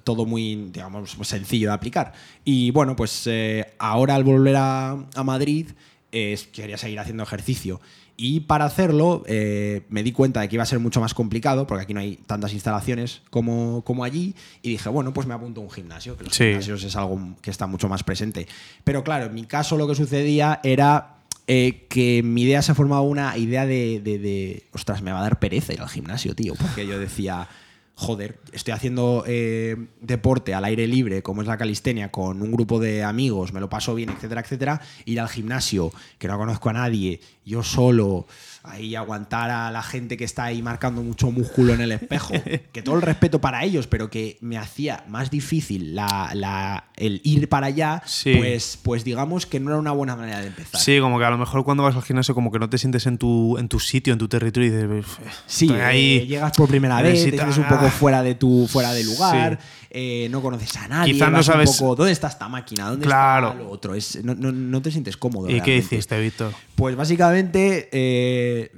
todo 0.04 0.24
muy, 0.26 0.70
digamos, 0.72 1.16
sencillo 1.22 1.68
de 1.68 1.74
aplicar. 1.74 2.12
Y 2.44 2.70
bueno, 2.70 2.94
pues 2.94 3.24
eh, 3.26 3.74
ahora 3.80 4.14
al 4.14 4.22
volver 4.22 4.54
a, 4.56 4.90
a 4.92 5.24
Madrid 5.24 5.70
eh, 6.12 6.38
quería 6.52 6.78
seguir 6.78 7.00
haciendo 7.00 7.24
ejercicio. 7.24 7.80
Y 8.16 8.40
para 8.40 8.64
hacerlo 8.66 9.24
eh, 9.26 9.82
me 9.88 10.02
di 10.02 10.12
cuenta 10.12 10.40
de 10.40 10.48
que 10.48 10.56
iba 10.56 10.62
a 10.62 10.66
ser 10.66 10.78
mucho 10.78 11.00
más 11.00 11.14
complicado, 11.14 11.66
porque 11.66 11.84
aquí 11.84 11.94
no 11.94 12.00
hay 12.00 12.16
tantas 12.26 12.52
instalaciones 12.52 13.22
como, 13.30 13.82
como 13.84 14.04
allí, 14.04 14.34
y 14.62 14.70
dije, 14.70 14.88
bueno, 14.90 15.12
pues 15.12 15.26
me 15.26 15.34
apunto 15.34 15.60
a 15.60 15.64
un 15.64 15.70
gimnasio, 15.70 16.16
que 16.16 16.24
los 16.24 16.34
Sí. 16.34 16.44
gimnasios 16.44 16.84
es 16.84 16.94
algo 16.96 17.36
que 17.40 17.50
está 17.50 17.66
mucho 17.66 17.88
más 17.88 18.04
presente. 18.04 18.46
Pero 18.84 19.02
claro, 19.02 19.26
en 19.26 19.34
mi 19.34 19.44
caso 19.44 19.76
lo 19.76 19.88
que 19.88 19.94
sucedía 19.94 20.60
era 20.62 21.16
eh, 21.48 21.86
que 21.88 22.22
mi 22.22 22.42
idea 22.42 22.62
se 22.62 22.74
formaba 22.74 23.00
una 23.02 23.36
idea 23.36 23.66
de, 23.66 24.00
de- 24.00 24.18
de, 24.18 24.66
ostras, 24.72 25.02
me 25.02 25.10
va 25.10 25.18
a 25.18 25.22
dar 25.22 25.40
pereza 25.40 25.72
ir 25.72 25.80
al 25.80 25.88
gimnasio, 25.88 26.34
tío, 26.36 26.54
porque 26.54 26.86
yo 26.86 26.98
decía, 27.00 27.48
joder, 27.94 28.38
estoy 28.52 28.72
haciendo 28.72 29.24
eh, 29.26 29.76
deporte 30.00 30.54
al 30.54 30.64
aire 30.64 30.86
libre, 30.86 31.22
como 31.22 31.42
es 31.42 31.48
la 31.48 31.56
calistenia, 31.58 32.10
con 32.10 32.42
un 32.42 32.50
grupo 32.50 32.80
de 32.80 33.04
amigos, 33.04 33.52
me 33.52 33.60
lo 33.60 33.68
paso 33.68 33.94
bien, 33.94 34.10
etcétera, 34.10 34.40
etcétera, 34.40 34.80
ir 35.04 35.20
al 35.20 35.28
gimnasio, 35.28 35.92
que 36.18 36.26
no 36.28 36.36
conozco 36.38 36.70
a 36.70 36.72
nadie, 36.72 37.20
yo 37.44 37.62
solo, 37.62 38.26
ahí 38.64 38.94
aguantar 38.94 39.50
a 39.50 39.70
la 39.72 39.82
gente 39.82 40.16
que 40.16 40.24
está 40.24 40.44
ahí 40.44 40.62
marcando 40.62 41.02
mucho 41.02 41.30
músculo 41.30 41.74
en 41.74 41.80
el 41.80 41.92
espejo, 41.92 42.32
que 42.72 42.82
todo 42.82 42.94
el 42.96 43.02
respeto 43.02 43.40
para 43.40 43.62
ellos, 43.64 43.86
pero 43.88 44.08
que 44.10 44.38
me 44.40 44.56
hacía 44.58 45.04
más 45.08 45.30
difícil 45.30 45.94
la, 45.94 46.30
la- 46.34 46.84
el 46.96 47.20
ir 47.24 47.48
para 47.48 47.66
allá, 47.66 48.02
Sí. 48.06 48.34
pues, 48.36 48.78
pues 48.82 49.04
digamos 49.04 49.44
que 49.46 49.58
no 49.60 49.70
era 49.70 49.78
una 49.78 49.90
buena 49.92 50.14
manera 50.16 50.40
de 50.40 50.46
empezar. 50.48 50.80
Sí, 50.80 50.98
como 51.00 51.18
que 51.18 51.24
a 51.24 51.30
lo 51.30 51.38
mejor 51.38 51.64
cuando 51.64 51.82
vas 51.82 51.94
al 51.96 52.02
gimnasio 52.02 52.34
como 52.34 52.50
que 52.52 52.58
no 52.60 52.70
te 52.70 52.78
sientes 52.78 53.06
en 53.06 53.18
tu, 53.18 53.58
en 53.58 53.68
tu 53.68 53.78
sitio, 53.80 54.12
en 54.12 54.18
tu 54.20 54.28
territorio 54.28 54.68
y 54.68 54.72
dices, 54.72 54.90
"Uf, 55.06 55.18
Sí, 55.46 55.70
ahí. 55.70 56.18
eh, 56.18 56.26
llegas 56.26 56.52
por 56.56 56.68
primera 56.68 57.02
vez, 57.02 57.14
te 57.24 57.30
necesito- 57.32 57.36
sientes 57.42 57.58
un 57.58 57.64
poco 57.64 57.86
ah". 57.86 57.91
Fuera 57.92 58.22
de 58.22 58.34
tu 58.34 58.66
fuera 58.68 58.92
de 58.92 59.04
lugar, 59.04 59.58
eh, 59.90 60.28
no 60.30 60.42
conoces 60.42 60.74
a 60.76 60.88
nadie, 60.88 61.12
Quizás 61.12 61.30
no 61.30 61.38
un 61.38 61.44
sabes- 61.44 61.76
poco, 61.78 61.94
¿dónde 61.96 62.12
está 62.12 62.28
esta 62.28 62.48
máquina? 62.48 62.88
¿Dónde 62.90 63.06
Claro. 63.06 63.50
está 63.50 63.62
lo 63.62 63.70
otro? 63.70 63.94
Es, 63.94 64.22
no, 64.24 64.34
no- 64.34 64.50
no 64.52 64.82
te 64.82 64.90
sientes 64.90 65.16
cómodo. 65.16 65.48
¿Y 65.50 65.60
qué 65.60 65.76
hiciste, 65.76 66.18
Víctor? 66.20 66.52
Pues 66.74 66.96
básicamente 66.96 67.88
eh, 67.92 68.72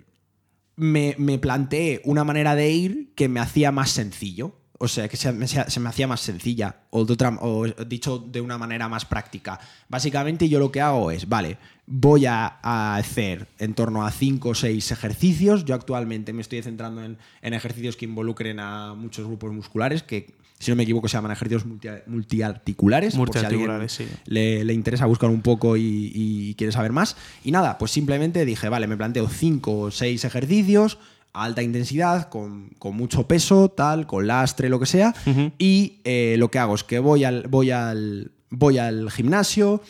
me, 0.77 1.15
me 1.19 1.39
planteé 1.39 2.03
una 2.05 2.25
manera 2.25 2.55
de 2.55 2.71
ir 2.71 3.13
que 3.15 3.29
me 3.29 3.41
hacía 3.41 3.71
más 3.73 3.91
sencillo. 3.91 4.57
O 4.79 4.89
sea, 4.89 5.09
que 5.09 5.17
se 5.17 5.33
me, 5.33 5.47
se 5.47 5.81
me 5.81 5.89
hacía 5.89 6.07
más 6.09 6.21
sencilla. 6.21 6.77
O, 6.91 7.05
de 7.05 7.13
otra- 7.13 7.39
o 7.41 7.65
dicho 7.87 8.19
de 8.19 8.41
una 8.41 8.59
manera 8.59 8.89
más 8.89 9.05
práctica. 9.05 9.61
Básicamente 9.89 10.49
yo 10.49 10.59
lo 10.59 10.73
que 10.73 10.81
hago 10.81 11.11
es, 11.13 11.29
vale, 11.29 11.59
voy 11.87 12.27
a, 12.27 12.59
a 12.63 12.97
hacer 12.97 13.47
en 13.59 13.75
torno 13.75 14.05
a 14.05 14.11
5 14.11 14.49
o 14.49 14.55
6 14.55 14.91
ejercicios. 14.91 15.65
Yo 15.65 15.75
actualmente 15.77 16.33
me 16.33 16.43
estoy 16.43 16.61
centrando 16.63 17.05
en, 17.05 17.19
en 17.43 17.55
ejercicios 17.55 17.97
que 17.97 18.05
involucren 18.05 18.59
a 18.59 18.95
muchos 18.95 19.27
grupos 19.27 19.53
musculares, 19.53 20.03
que 20.03 20.35
si 20.59 20.71
no 20.71 20.77
me 20.77 20.83
equivoco 20.85 21.09
se 21.09 21.17
llaman 21.19 21.33
ejercicios 21.33 21.65
multi- 21.67 21.89
multiarticulares. 22.07 23.15
por 23.15 23.29
si 23.29 23.33
Multiarticulares, 23.39 23.93
sí. 23.93 24.07
le, 24.27 24.65
le 24.65 24.73
interesa 24.75 25.07
buscar 25.07 25.31
un 25.31 25.43
poco 25.43 25.77
y, 25.77 26.11
y 26.15 26.55
quiere 26.55 26.73
saber 26.73 26.93
más. 26.93 27.17
Y 27.45 27.51
nada, 27.53 27.79
pues 27.79 27.91
simplemente 27.93 28.45
dije, 28.45 28.69
vale, 28.69 28.87
me 28.87 28.97
planteo 28.97 29.29
cinco 29.29 29.79
o 29.79 29.91
seis 29.91 30.25
ejercicios 30.25 30.99
a 31.35 31.45
alta 31.45 31.63
intensidad, 31.63 32.29
con, 32.29 32.71
con 32.79 32.97
mucho 32.97 33.27
peso, 33.27 33.69
tal, 33.69 34.07
con 34.07 34.27
lastre, 34.27 34.69
lo 34.69 34.81
que 34.81 34.87
sea. 34.87 35.15
Y 35.59 36.01
eh, 36.05 36.37
lo 36.39 36.51
que 36.51 36.59
hago 36.59 36.75
es 36.75 36.85
que 36.85 37.01
voy 37.01 37.25
al, 37.25 37.49
voy 37.49 37.73
al, 37.73 38.31
voy 38.51 38.79
al 38.79 39.11
gimnasio, 39.11 39.83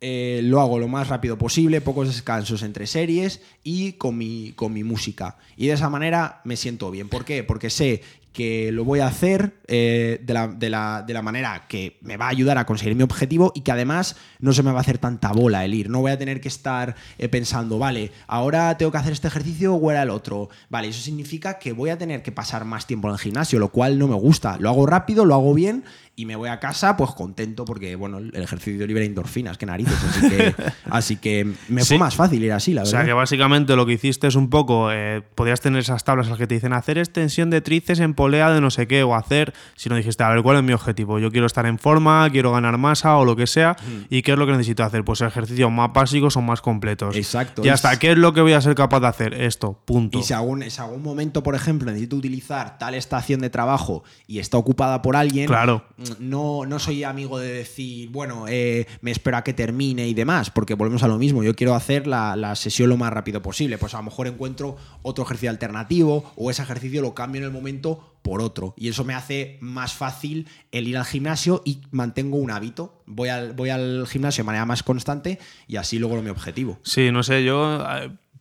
eh, 0.00 0.40
lo 0.42 0.60
hago 0.60 0.78
lo 0.78 0.88
más 0.88 1.08
rápido 1.08 1.38
posible, 1.38 1.80
pocos 1.80 2.08
descansos 2.08 2.62
entre 2.62 2.86
series 2.86 3.40
y 3.62 3.92
con 3.92 4.16
mi, 4.16 4.52
con 4.56 4.72
mi 4.72 4.84
música. 4.84 5.36
Y 5.56 5.66
de 5.68 5.74
esa 5.74 5.90
manera 5.90 6.40
me 6.44 6.56
siento 6.56 6.90
bien. 6.90 7.08
¿Por 7.08 7.24
qué? 7.24 7.44
Porque 7.44 7.70
sé 7.70 8.02
que 8.36 8.70
lo 8.70 8.84
voy 8.84 9.00
a 9.00 9.06
hacer 9.06 9.54
eh, 9.66 10.20
de, 10.22 10.34
la, 10.34 10.46
de, 10.46 10.68
la, 10.68 11.02
de, 11.06 11.14
la, 11.14 11.22
manera 11.22 11.64
que 11.68 11.96
me 12.02 12.18
va 12.18 12.26
a 12.26 12.28
ayudar 12.28 12.58
a 12.58 12.66
conseguir 12.66 12.94
mi 12.94 13.02
objetivo 13.02 13.50
y 13.54 13.62
que 13.62 13.72
además 13.72 14.14
no 14.40 14.52
se 14.52 14.62
me 14.62 14.72
va 14.72 14.76
a 14.76 14.80
hacer 14.82 14.98
tanta 14.98 15.32
bola 15.32 15.64
el 15.64 15.72
ir. 15.72 15.88
No 15.88 16.02
voy 16.02 16.12
a 16.12 16.18
tener 16.18 16.42
que 16.42 16.48
estar 16.48 16.96
eh, 17.16 17.30
pensando, 17.30 17.78
vale, 17.78 18.12
ahora 18.26 18.76
tengo 18.76 18.92
que 18.92 18.98
hacer 18.98 19.14
este 19.14 19.28
ejercicio 19.28 19.74
o 19.74 19.90
era 19.90 20.02
el 20.02 20.10
otro. 20.10 20.50
Vale, 20.68 20.88
eso 20.88 21.00
significa 21.00 21.58
que 21.58 21.72
voy 21.72 21.88
a 21.88 21.96
tener 21.96 22.22
que 22.22 22.30
pasar 22.30 22.66
más 22.66 22.86
tiempo 22.86 23.08
en 23.08 23.14
el 23.14 23.20
gimnasio, 23.20 23.58
lo 23.58 23.68
cual 23.68 23.98
no 23.98 24.06
me 24.06 24.16
gusta. 24.16 24.58
Lo 24.60 24.68
hago 24.68 24.84
rápido, 24.84 25.24
lo 25.24 25.32
hago 25.32 25.54
bien 25.54 25.84
y 26.18 26.24
me 26.24 26.34
voy 26.34 26.48
a 26.48 26.58
casa 26.58 26.96
pues 26.96 27.10
contento 27.10 27.66
porque, 27.66 27.94
bueno, 27.94 28.16
el 28.16 28.34
ejercicio 28.34 28.86
libera 28.86 29.04
endorfinas, 29.04 29.58
que 29.58 29.66
narices. 29.66 30.02
Así 30.02 30.28
que, 30.30 30.54
así 30.90 31.16
que 31.16 31.52
me 31.68 31.84
fue 31.84 31.98
más 31.98 32.14
fácil 32.14 32.42
ir 32.42 32.52
así, 32.52 32.72
la 32.72 32.80
verdad. 32.80 32.88
O 32.88 32.96
sea, 32.96 33.04
que 33.04 33.12
básicamente 33.12 33.76
lo 33.76 33.84
que 33.84 33.92
hiciste 33.92 34.26
es 34.26 34.34
un 34.34 34.48
poco, 34.48 34.90
eh, 34.90 35.22
podías 35.34 35.60
tener 35.60 35.80
esas 35.80 36.04
tablas 36.04 36.26
en 36.26 36.30
las 36.30 36.38
que 36.38 36.46
te 36.46 36.54
dicen 36.54 36.72
hacer 36.72 36.96
extensión 36.96 37.50
de 37.50 37.60
tríceps 37.60 38.00
en 38.00 38.14
polea 38.14 38.50
de 38.50 38.62
no 38.62 38.70
sé 38.70 38.86
qué, 38.86 39.02
o 39.02 39.14
hacer, 39.14 39.52
si 39.74 39.90
no 39.90 39.96
dijiste, 39.96 40.24
a 40.24 40.30
ver, 40.30 40.42
¿cuál 40.42 40.56
es 40.56 40.62
mi 40.62 40.72
objetivo? 40.72 41.18
Yo 41.18 41.30
quiero 41.30 41.46
estar 41.46 41.66
en 41.66 41.78
forma, 41.78 42.30
quiero 42.30 42.50
ganar 42.50 42.78
masa 42.78 43.18
o 43.18 43.26
lo 43.26 43.36
que 43.36 43.46
sea, 43.46 43.76
¿y 44.08 44.22
qué 44.22 44.32
es 44.32 44.38
lo 44.38 44.46
que 44.46 44.52
necesito 44.52 44.84
hacer? 44.84 45.04
Pues 45.04 45.20
ejercicios 45.20 45.70
más 45.70 45.92
básicos 45.92 46.32
son 46.32 46.46
más 46.46 46.62
completos. 46.62 47.14
Exacto. 47.14 47.62
Y 47.62 47.68
hasta, 47.68 47.98
¿qué 47.98 48.12
es 48.12 48.18
lo 48.18 48.32
que 48.32 48.40
voy 48.40 48.54
a 48.54 48.60
ser 48.62 48.74
capaz 48.74 49.00
de 49.00 49.08
hacer? 49.08 49.34
Esto, 49.34 49.82
punto. 49.84 50.18
Y 50.18 50.22
si 50.22 50.32
algún, 50.32 50.62
si 50.70 50.80
algún 50.80 51.02
momento, 51.02 51.42
por 51.42 51.54
ejemplo, 51.54 51.90
necesito 51.90 52.16
utilizar 52.16 52.78
tal 52.78 52.94
estación 52.94 53.40
de 53.40 53.50
trabajo 53.50 54.02
y 54.26 54.38
está 54.38 54.56
ocupada 54.56 55.02
por 55.02 55.14
alguien, 55.14 55.46
claro. 55.46 55.84
No, 56.18 56.66
no 56.66 56.78
soy 56.78 57.04
amigo 57.04 57.38
de 57.38 57.52
decir, 57.52 58.08
bueno, 58.10 58.46
eh, 58.48 58.86
me 59.00 59.10
espero 59.10 59.36
a 59.36 59.44
que 59.44 59.52
termine 59.52 60.06
y 60.08 60.14
demás, 60.14 60.50
porque 60.50 60.74
volvemos 60.74 61.02
a 61.02 61.08
lo 61.08 61.18
mismo. 61.18 61.42
Yo 61.42 61.54
quiero 61.54 61.74
hacer 61.74 62.06
la, 62.06 62.36
la, 62.36 62.54
sesión 62.56 62.88
lo 62.88 62.96
más 62.96 63.12
rápido 63.12 63.42
posible. 63.42 63.78
Pues 63.78 63.94
a 63.94 63.98
lo 63.98 64.04
mejor 64.04 64.26
encuentro 64.26 64.76
otro 65.02 65.24
ejercicio 65.24 65.50
alternativo 65.50 66.32
o 66.36 66.50
ese 66.50 66.62
ejercicio 66.62 67.02
lo 67.02 67.14
cambio 67.14 67.40
en 67.40 67.46
el 67.46 67.52
momento 67.52 68.16
por 68.22 68.42
otro. 68.42 68.74
Y 68.76 68.88
eso 68.88 69.04
me 69.04 69.14
hace 69.14 69.56
más 69.60 69.94
fácil 69.94 70.48
el 70.72 70.88
ir 70.88 70.96
al 70.98 71.04
gimnasio 71.04 71.62
y 71.64 71.80
mantengo 71.92 72.38
un 72.38 72.50
hábito. 72.50 73.02
Voy 73.06 73.28
al, 73.28 73.52
voy 73.52 73.70
al 73.70 74.06
gimnasio 74.08 74.42
de 74.42 74.46
manera 74.46 74.66
más 74.66 74.82
constante 74.82 75.38
y 75.68 75.76
así 75.76 75.98
logro 75.98 76.22
mi 76.22 76.30
objetivo. 76.30 76.80
Sí, 76.82 77.12
no 77.12 77.22
sé, 77.22 77.44
yo 77.44 77.84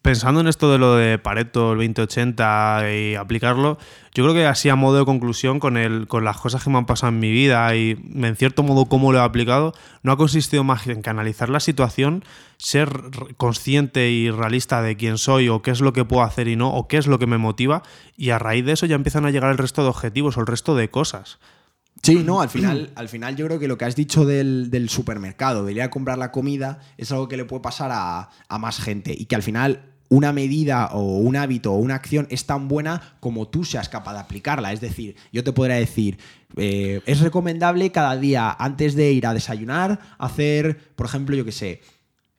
pensando 0.05 0.39
en 0.39 0.47
esto 0.47 0.71
de 0.71 0.77
lo 0.77 0.93
de 0.93 1.17
Pareto, 1.17 1.71
el 1.71 1.79
2080 1.79 2.93
y 2.93 3.15
aplicarlo, 3.15 3.79
yo 4.13 4.23
creo 4.23 4.35
que 4.35 4.45
así 4.45 4.69
a 4.69 4.75
modo 4.75 4.99
de 4.99 5.03
conclusión 5.03 5.59
con, 5.59 5.77
el, 5.77 6.05
con 6.07 6.23
las 6.23 6.37
cosas 6.37 6.63
que 6.63 6.69
me 6.69 6.77
han 6.77 6.85
pasado 6.85 7.11
en 7.11 7.17
mi 7.17 7.31
vida 7.31 7.75
y 7.75 7.97
en 8.13 8.35
cierto 8.35 8.61
modo 8.61 8.85
cómo 8.85 9.11
lo 9.11 9.17
he 9.17 9.21
aplicado, 9.23 9.73
no 10.03 10.11
ha 10.11 10.17
consistido 10.17 10.63
más 10.63 10.85
en 10.85 11.01
que 11.01 11.09
analizar 11.09 11.49
la 11.49 11.59
situación, 11.59 12.23
ser 12.57 12.89
consciente 13.37 14.11
y 14.11 14.29
realista 14.29 14.83
de 14.83 14.95
quién 14.95 15.17
soy 15.17 15.49
o 15.49 15.63
qué 15.63 15.71
es 15.71 15.81
lo 15.81 15.91
que 15.91 16.05
puedo 16.05 16.21
hacer 16.21 16.49
y 16.49 16.55
no, 16.55 16.71
o 16.71 16.87
qué 16.87 16.97
es 16.97 17.07
lo 17.07 17.17
que 17.17 17.25
me 17.25 17.39
motiva, 17.39 17.81
y 18.15 18.29
a 18.29 18.37
raíz 18.37 18.63
de 18.63 18.73
eso 18.73 18.85
ya 18.85 18.93
empiezan 18.93 19.25
a 19.25 19.31
llegar 19.31 19.49
el 19.49 19.57
resto 19.57 19.81
de 19.81 19.89
objetivos 19.89 20.37
o 20.37 20.41
el 20.41 20.45
resto 20.45 20.75
de 20.75 20.87
cosas. 20.91 21.39
Sí, 22.03 22.21
no, 22.23 22.41
al 22.41 22.49
final, 22.49 22.91
al 22.93 23.09
final 23.09 23.35
yo 23.35 23.47
creo 23.47 23.57
que 23.57 23.67
lo 23.67 23.79
que 23.79 23.85
has 23.85 23.95
dicho 23.95 24.23
del, 24.23 24.87
supermercado, 24.87 25.65
de 25.65 25.81
a 25.81 25.89
comprar 25.89 26.19
la 26.19 26.31
comida, 26.31 26.79
es 26.97 27.11
algo 27.11 27.27
que 27.27 27.37
le 27.37 27.45
puede 27.45 27.63
pasar 27.63 27.89
a 27.91 28.59
más 28.59 28.79
gente 28.79 29.15
y 29.17 29.25
que 29.25 29.33
al 29.33 29.41
final 29.41 29.94
una 30.09 30.31
medida 30.33 30.87
o 30.93 31.17
un 31.17 31.35
hábito 31.35 31.73
o 31.73 31.77
una 31.77 31.95
acción 31.95 32.27
es 32.29 32.45
tan 32.45 32.67
buena 32.67 33.15
como 33.19 33.47
tú 33.47 33.63
seas 33.63 33.89
capaz 33.89 34.13
de 34.13 34.19
aplicarla. 34.19 34.71
Es 34.71 34.81
decir, 34.81 35.15
yo 35.31 35.43
te 35.43 35.51
podría 35.51 35.75
decir, 35.75 36.17
eh, 36.57 37.01
es 37.05 37.19
recomendable 37.19 37.91
cada 37.91 38.15
día 38.17 38.55
antes 38.57 38.95
de 38.95 39.11
ir 39.11 39.27
a 39.27 39.33
desayunar 39.33 39.99
hacer, 40.17 40.93
por 40.95 41.07
ejemplo, 41.07 41.35
yo 41.35 41.45
qué 41.45 41.51
sé, 41.51 41.81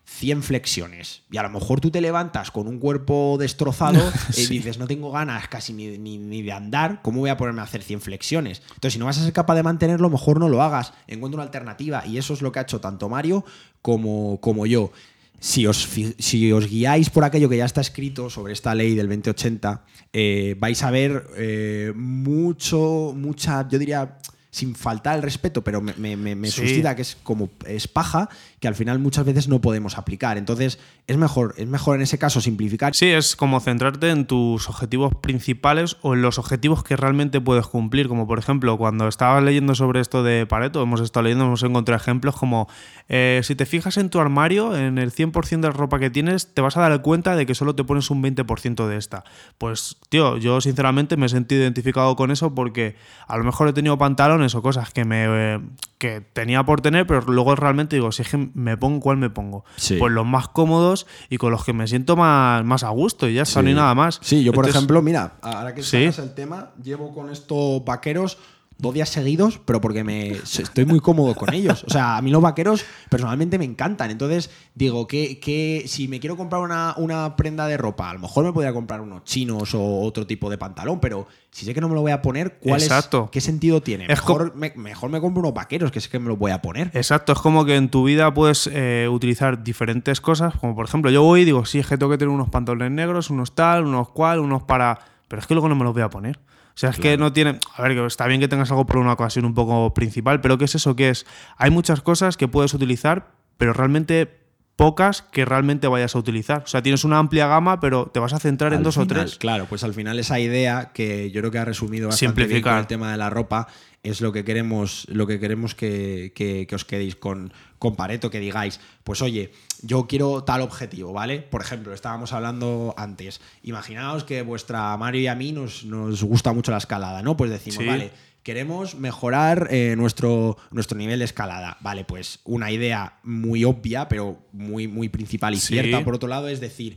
100 0.05 0.45
flexiones. 0.45 1.23
Y 1.31 1.37
a 1.37 1.43
lo 1.43 1.51
mejor 1.51 1.81
tú 1.81 1.91
te 1.91 2.01
levantas 2.01 2.51
con 2.51 2.69
un 2.69 2.79
cuerpo 2.79 3.37
destrozado 3.39 4.01
sí. 4.31 4.45
y 4.45 4.47
dices, 4.47 4.79
no 4.79 4.87
tengo 4.87 5.11
ganas 5.11 5.49
casi 5.49 5.73
ni, 5.73 5.99
ni, 5.99 6.17
ni, 6.17 6.43
de 6.43 6.53
andar, 6.53 7.03
¿cómo 7.03 7.21
voy 7.21 7.31
a 7.31 7.37
ponerme 7.37 7.61
a 7.61 7.65
hacer 7.65 7.83
100 7.83 8.01
flexiones? 8.01 8.63
Entonces, 8.69 8.95
si 8.95 8.99
no 8.99 9.07
vas 9.07 9.19
a 9.19 9.25
ser 9.25 9.33
capaz 9.33 9.57
de 9.57 9.65
mantenerlo, 9.65 10.09
mejor 10.09 10.39
no 10.39 10.49
lo 10.49 10.63
hagas. 10.63 10.93
Encuentra 11.09 11.39
una 11.39 11.45
alternativa. 11.45 12.07
Y 12.07 12.19
eso 12.19 12.33
es 12.35 12.43
lo 12.43 12.53
que 12.53 12.61
ha 12.61 12.63
hecho 12.63 12.81
tanto 12.81 13.09
Mario 13.09 13.45
como, 13.83 14.41
como 14.41 14.67
yo 14.67 14.93
si 15.39 15.67
os, 15.67 16.69
guiáis 16.69 17.11
por 17.11 17.25
aquello 17.25 17.49
que 17.49 17.57
ya 17.57 17.65
está 17.65 17.81
escrito 17.81 18.31
sobre 18.31 18.53
esta 18.53 18.75
ley 18.75 18.95
del 18.95 19.09
2080, 19.09 19.85
eh, 20.13 20.57
vais 20.59 20.83
a 20.83 20.91
ver 20.91 21.27
eh, 21.37 21.93
mucho, 21.95 23.13
mucha, 23.17 23.69
yo 23.69 23.79
diría, 23.79 24.19
sin 24.57 24.75
faltar 24.75 25.17
el 25.17 25.23
respeto, 25.23 25.63
pero 25.63 25.83
me, 25.83 26.17
me, 26.17 26.35
me 26.35 26.49
sí. 26.49 26.63
suscita 26.63 26.97
que 26.97 27.03
es 27.03 27.19
como 27.23 27.51
es 27.67 27.89
paja, 27.89 28.31
que 28.59 28.67
al 28.67 28.75
final 28.75 28.99
muchas 28.99 29.27
veces 29.27 29.49
no 29.49 29.61
podemos 29.61 29.99
aplicar. 29.99 30.39
Entonces, 30.39 30.79
es 31.07 31.19
mejor, 31.19 31.55
es 31.59 31.69
mejor 31.69 31.97
en 31.97 32.03
ese 32.03 32.19
caso 32.19 32.41
simplificar. 32.41 32.95
Sí, 32.95 33.07
es 33.07 33.37
como 33.37 33.61
centrarte 33.61 34.09
en 34.09 34.27
tus 34.27 34.71
objetivos 34.71 35.13
principales 35.21 35.99
o 36.01 36.15
en 36.15 36.23
los 36.23 36.39
objetivos 36.39 36.83
que 36.83 36.97
realmente 36.97 37.39
puedes 37.39 37.67
cumplir. 37.67 38.09
Como 38.09 38.27
por 38.27 38.39
ejemplo, 38.39 38.79
cuando 38.79 39.09
estabas 39.09 39.45
leyendo 39.45 39.75
sobre 39.75 40.01
esto 40.01 40.23
de 40.23 40.47
Pareto, 40.47 40.83
hemos 40.83 41.03
estado 41.03 41.25
leyendo, 41.25 41.45
hemos 41.45 41.63
encontrado 41.63 42.01
ejemplos 42.01 42.35
como 42.35 42.67
eh, 43.11 43.43
si 43.45 43.57
te 43.57 43.67
fijas 43.67 43.99
en 43.99 44.09
tu 44.09 44.21
armario, 44.21 44.75
en 44.75 44.97
el 44.97 45.13
100% 45.13 45.61
de 45.61 45.69
la 45.69 45.71
ropa 45.73 45.99
que 45.99 46.09
tienes, 46.09 46.55
te 46.55 46.63
vas 46.63 46.79
a 46.79 46.81
dar 46.81 47.03
cuenta 47.03 47.37
de 47.37 47.45
que 47.45 47.55
solo 47.55 47.75
te 47.75 47.85
pones 47.85 48.09
un 48.11 48.23
20% 48.23 48.87
de 48.87 48.97
esta. 48.97 49.25
Pues, 49.59 49.99
tío, 50.09 50.39
yo 50.39 50.63
sinceramente 50.63 51.19
me 51.19 51.27
he 51.27 51.29
sentido 51.29 51.61
identificado 51.61 52.17
con 52.17 52.31
eso 52.31 52.55
porque 52.55 52.97
a 53.29 53.37
lo 53.37 53.45
mejor 53.45 53.69
he 53.69 53.75
tenido 53.75 53.99
pantalones 53.99 54.46
o 54.55 54.63
cosas 54.63 54.93
que 54.93 55.05
me 55.05 55.25
eh, 55.55 55.61
que 55.99 56.21
tenía 56.21 56.63
por 56.65 56.81
tener, 56.83 57.07
pero 57.07 57.23
luego 57.23 57.57
realmente 57.57 57.97
digo, 57.97 58.13
si 58.13 58.23
es 58.23 58.29
que 58.29 58.51
me 58.55 58.77
pongo, 58.77 59.01
¿cuál 59.01 59.17
me 59.17 59.31
pongo? 59.31 59.65
Sí. 59.77 59.97
Pues 59.99 60.13
los 60.13 60.27
más 60.27 60.49
cómodos 60.49 61.07
y 61.31 61.39
con 61.39 61.51
los 61.51 61.65
que 61.65 61.73
me 61.73 61.87
siento 61.89 62.17
más, 62.17 62.65
más 62.65 62.83
a 62.85 62.91
gusto 62.91 63.29
y 63.29 63.35
ya 63.35 63.43
está, 63.43 63.61
Sí. 63.61 63.67
ni 63.67 63.75
nada 63.75 63.95
más. 63.95 64.19
Sí, 64.23 64.45
yo 64.45 64.53
por 64.53 64.65
Entonces, 64.65 64.77
ejemplo, 64.77 65.03
mira, 65.03 65.35
ahora 65.43 65.75
que 65.75 65.83
Sí. 65.83 66.05
el 66.05 66.35
tema, 66.35 66.71
llevo 66.83 67.15
con 67.15 67.31
estos 67.31 67.85
vaqueros 67.85 68.39
dos 68.79 68.95
días 68.95 69.09
seguidos, 69.09 69.61
pero 69.65 69.81
porque 69.81 70.05
me 70.05 70.33
estoy 70.33 70.85
muy 70.85 71.01
cómodo 71.01 71.35
con 71.35 71.53
ellos. 71.55 71.85
O 71.85 71.91
sea, 71.91 72.17
a 72.17 72.23
mí 72.23 72.31
los 72.31 72.43
vaqueros 72.43 72.85
personalmente 73.09 73.59
me 73.59 73.65
encantan. 73.65 74.11
Entonces, 74.11 74.51
digo 74.75 75.07
que, 75.07 75.41
que 75.41 75.85
si 75.87 76.09
me 76.09 76.21
quiero 76.21 76.37
comprar 76.37 76.61
una, 76.61 76.95
una 76.99 77.37
prenda 77.37 77.67
de 77.67 77.77
ropa, 77.77 78.11
a 78.11 78.15
lo 78.15 78.21
mejor 78.21 78.45
me 78.45 78.53
podría 78.53 78.73
comprar 78.73 79.01
unos 79.01 79.25
chinos 79.25 79.75
o 79.75 80.01
otro 80.01 80.27
tipo 80.27 80.51
de 80.51 80.59
pantalón, 80.59 81.01
pero 81.01 81.27
si 81.51 81.65
sé 81.65 81.73
que 81.73 81.81
no 81.81 81.89
me 81.89 81.95
lo 81.95 82.03
voy 82.03 82.13
a 82.13 82.21
poner, 82.21 82.59
¿cuál 82.61 82.83
Exacto. 82.83 83.25
es, 83.25 83.31
¿qué 83.31 83.41
sentido 83.41 83.81
tiene? 83.81 84.07
Mejor 84.09 84.55
me, 84.55 84.75
mejor 84.77 85.09
me 85.09 85.21
compro 85.23 85.41
unos 85.41 85.55
vaqueros, 85.55 85.91
que 85.91 86.03
sé 86.03 86.11
que 86.11 86.19
me 86.19 86.29
los 86.29 86.39
voy 86.39 86.51
a 86.51 86.61
poner. 86.61 86.91
Exacto, 86.93 87.33
es 87.33 87.39
como 87.39 87.65
que 87.65 87.77
en 87.77 87.89
tu 87.89 88.05
vida 88.05 88.33
puedes 88.35 88.69
eh, 88.71 89.09
utilizar 89.11 89.65
diferentes 89.65 90.21
cosas, 90.21 90.55
como 90.57 90.75
por 90.75 90.85
ejemplo 90.85 91.11
yo 91.11 91.23
voy 91.23 91.41
y 91.41 91.45
digo, 91.47 91.65
sí, 91.65 91.79
es 91.79 91.87
que 91.87 91.97
tengo 91.97 92.13
que 92.13 92.19
tener 92.19 92.35
unos 92.35 92.51
pantalones 92.51 92.91
negros, 92.91 93.31
unos 93.31 93.55
tal, 93.55 93.87
unos 93.87 94.11
cual, 94.11 94.41
unos 94.41 94.65
para... 94.65 95.16
Pero 95.29 95.41
es 95.41 95.47
que 95.47 95.55
luego 95.55 95.69
no 95.69 95.75
me 95.75 95.85
los 95.85 95.93
voy 95.93 96.03
a 96.03 96.11
poner. 96.11 96.39
O 96.39 96.79
sea, 96.79 96.91
es 96.91 96.99
que 96.99 97.17
no 97.17 97.33
tiene... 97.33 97.59
A 97.75 97.83
ver, 97.83 97.95
que 97.95 98.05
está 98.07 98.27
bien 98.27 98.41
que 98.41 98.49
tengas 98.49 98.71
algo 98.71 98.85
por 98.87 98.99
una 98.99 99.13
ocasión 99.15 99.45
un 99.47 99.55
poco 99.55 99.95
principal, 99.95 100.41
pero 100.41 100.59
¿qué 100.59 100.67
es 100.67 100.75
eso? 100.75 100.95
¿Qué 100.95 101.09
es? 101.11 101.27
Hay 101.57 101.71
muchas 101.71 102.01
cosas 102.03 102.37
que 102.37 102.49
puedes 102.49 102.75
utilizar, 102.75 103.31
pero 103.57 103.73
realmente 103.73 104.45
pocas 104.77 105.23
que 105.23 105.47
realmente 105.47 105.89
vayas 105.89 106.15
a 106.15 106.19
utilizar. 106.19 106.63
O 106.65 106.67
sea, 106.67 106.83
tienes 106.83 107.03
una 107.05 107.19
amplia 107.19 107.47
gama, 107.47 107.81
pero 107.81 108.11
te 108.13 108.21
vas 108.21 108.35
a 108.35 108.39
centrar 108.39 108.75
en 108.75 108.83
dos 108.83 108.99
o 108.99 109.07
tres. 109.07 109.39
Claro, 109.39 109.65
pues 109.67 109.83
al 109.85 109.95
final 109.95 110.19
esa 110.19 110.39
idea 110.39 110.91
que 110.93 111.31
yo 111.31 111.41
creo 111.41 111.51
que 111.51 111.59
ha 111.59 111.65
resumido 111.65 112.09
bastante 112.09 112.43
bien 112.49 112.63
con 112.63 112.81
el 112.81 112.87
tema 112.87 113.11
de 113.11 113.17
la 113.17 113.31
ropa 113.31 113.69
es 114.03 114.21
lo 114.21 114.33
que 114.33 114.45
queremos, 114.45 115.07
lo 115.09 115.27
que 115.27 115.41
queremos 115.41 115.75
que, 115.75 116.33
que- 116.35 116.67
que 116.69 116.75
os 116.75 116.85
quedéis 116.85 117.17
con, 117.17 117.55
con 117.79 117.97
Pareto, 117.97 118.31
que 118.31 118.39
digáis, 118.39 118.79
pues 119.03 119.23
oye, 119.23 119.51
yo 119.83 120.07
quiero 120.07 120.45
tal 120.45 120.61
objetivo, 120.63 121.13
¿vale? 121.13 121.41
Por 121.41 121.61
ejemplo, 121.63 121.93
estábamos 121.93 122.33
hablando 122.33 122.95
antes. 122.97 123.41
Imaginaos 123.63 124.25
que 124.25 124.43
vuestra 124.43 124.97
Mario 124.97 125.21
y 125.23 125.27
a 125.27 125.35
mí 125.35 125.53
nos, 125.53 125.85
nos 125.85 126.23
gusta 126.23 126.53
mucho 126.53 126.71
la 126.73 126.79
escalada, 126.79 127.23
¿no? 127.23 127.37
Pues 127.37 127.51
decimos, 127.51 127.79
Sí. 127.81 127.87
vale, 127.87 128.11
queremos 128.43 128.95
mejorar 128.95 129.69
eh, 129.71 129.95
nuestro, 129.97 130.57
nuestro 130.71 130.97
nivel 130.97 131.19
de 131.19 131.25
escalada. 131.25 131.77
Vale, 131.81 132.05
pues 132.05 132.41
una 132.45 132.71
idea 132.71 133.19
muy 133.25 133.65
obvia, 133.65 134.09
pero 134.09 134.39
muy, 134.53 134.87
muy 134.89 135.09
principal 135.09 135.55
y 135.55 135.59
Sí. 135.59 135.75
cierta, 135.75 136.05
por 136.05 136.15
otro 136.15 136.29
lado, 136.29 136.49
es 136.49 136.61
decir, 136.61 136.97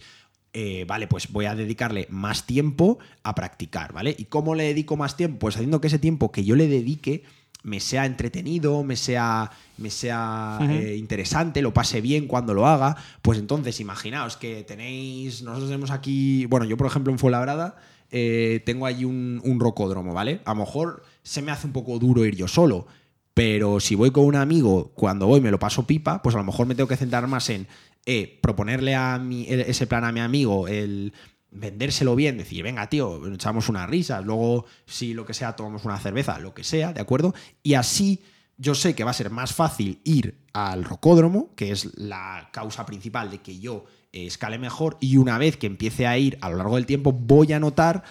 eh, 0.53 0.85
vale, 0.87 1.07
pues 1.07 1.31
voy 1.31 1.45
a 1.45 1.55
dedicarle 1.55 2.07
más 2.09 2.45
tiempo 2.45 2.97
a 3.23 3.35
practicar, 3.35 3.93
¿vale? 3.93 4.15
¿Y 4.17 4.25
cómo 4.25 4.55
le 4.55 4.63
dedico 4.63 4.97
más 4.97 5.15
tiempo? 5.15 5.39
Pues 5.39 5.55
haciendo 5.55 5.79
que 5.81 5.87
ese 5.87 5.99
tiempo 5.99 6.31
que 6.31 6.43
yo 6.43 6.55
le 6.55 6.67
dedique 6.67 7.23
me 7.63 7.79
sea 7.79 8.05
entretenido, 8.05 8.83
me 8.83 8.95
sea, 8.95 9.51
me 9.77 9.89
sea 9.89 10.57
eh, 10.71 10.95
interesante, 10.95 11.61
lo 11.61 11.73
pase 11.73 11.99
bien 12.01 12.27
cuando 12.27 12.53
lo 12.53 12.65
haga. 12.67 12.95
Pues 13.21 13.37
entonces, 13.37 13.79
imaginaos 13.79 14.37
que 14.37 14.63
tenéis, 14.63 15.41
nosotros 15.41 15.69
tenemos 15.69 15.91
aquí, 15.91 16.45
bueno, 16.45 16.65
yo 16.65 16.77
por 16.77 16.87
ejemplo 16.87 17.11
en 17.11 17.19
Fuenlabrada 17.19 17.75
eh, 18.11 18.61
tengo 18.65 18.85
allí 18.85 19.05
un, 19.05 19.41
un 19.43 19.59
rocódromo, 19.59 20.13
¿vale? 20.13 20.41
A 20.45 20.51
lo 20.53 20.61
mejor 20.61 21.03
se 21.21 21.41
me 21.41 21.51
hace 21.51 21.67
un 21.67 21.73
poco 21.73 21.99
duro 21.99 22.25
ir 22.25 22.35
yo 22.35 22.47
solo, 22.47 22.87
pero 23.33 23.79
si 23.79 23.95
voy 23.95 24.11
con 24.11 24.25
un 24.25 24.35
amigo, 24.35 24.91
cuando 24.95 25.27
voy 25.27 25.41
me 25.41 25.51
lo 25.51 25.59
paso 25.59 25.85
pipa, 25.85 26.21
pues 26.21 26.35
a 26.35 26.39
lo 26.39 26.43
mejor 26.45 26.65
me 26.65 26.75
tengo 26.75 26.87
que 26.87 26.97
centrar 26.97 27.27
más 27.27 27.49
en 27.49 27.67
eh, 28.05 28.39
proponerle 28.41 28.95
a 28.95 29.19
mi, 29.19 29.45
el- 29.47 29.61
ese 29.61 29.85
plan 29.85 30.03
a 30.05 30.11
mi 30.11 30.21
amigo, 30.21 30.67
el 30.67 31.13
vendérselo 31.51 32.15
bien, 32.15 32.37
decir, 32.37 32.63
venga, 32.63 32.87
tío, 32.89 33.25
echamos 33.33 33.69
unas 33.69 33.89
risas, 33.89 34.23
luego, 34.23 34.65
si 34.85 35.13
lo 35.13 35.25
que 35.25 35.33
sea, 35.33 35.55
tomamos 35.55 35.85
una 35.85 35.99
cerveza, 35.99 36.39
lo 36.39 36.53
que 36.53 36.63
sea, 36.63 36.93
¿de 36.93 37.01
acuerdo? 37.01 37.33
Y 37.63 37.73
así 37.73 38.21
yo 38.57 38.75
sé 38.75 38.93
que 38.93 39.03
va 39.03 39.11
a 39.11 39.15
ser 39.15 39.29
más 39.29 39.53
fácil 39.53 40.01
ir 40.03 40.37
al 40.53 40.83
rocódromo, 40.83 41.55
que 41.55 41.71
es 41.71 41.97
la 41.97 42.49
causa 42.51 42.85
principal 42.85 43.31
de 43.31 43.39
que 43.39 43.59
yo 43.59 43.85
escale 44.11 44.57
mejor, 44.57 44.97
y 44.99 45.17
una 45.17 45.37
vez 45.37 45.57
que 45.57 45.67
empiece 45.67 46.07
a 46.07 46.17
ir 46.17 46.37
a 46.41 46.49
lo 46.49 46.57
largo 46.57 46.75
del 46.75 46.85
tiempo, 46.85 47.11
voy 47.11 47.53
a 47.53 47.59
notar 47.59 48.03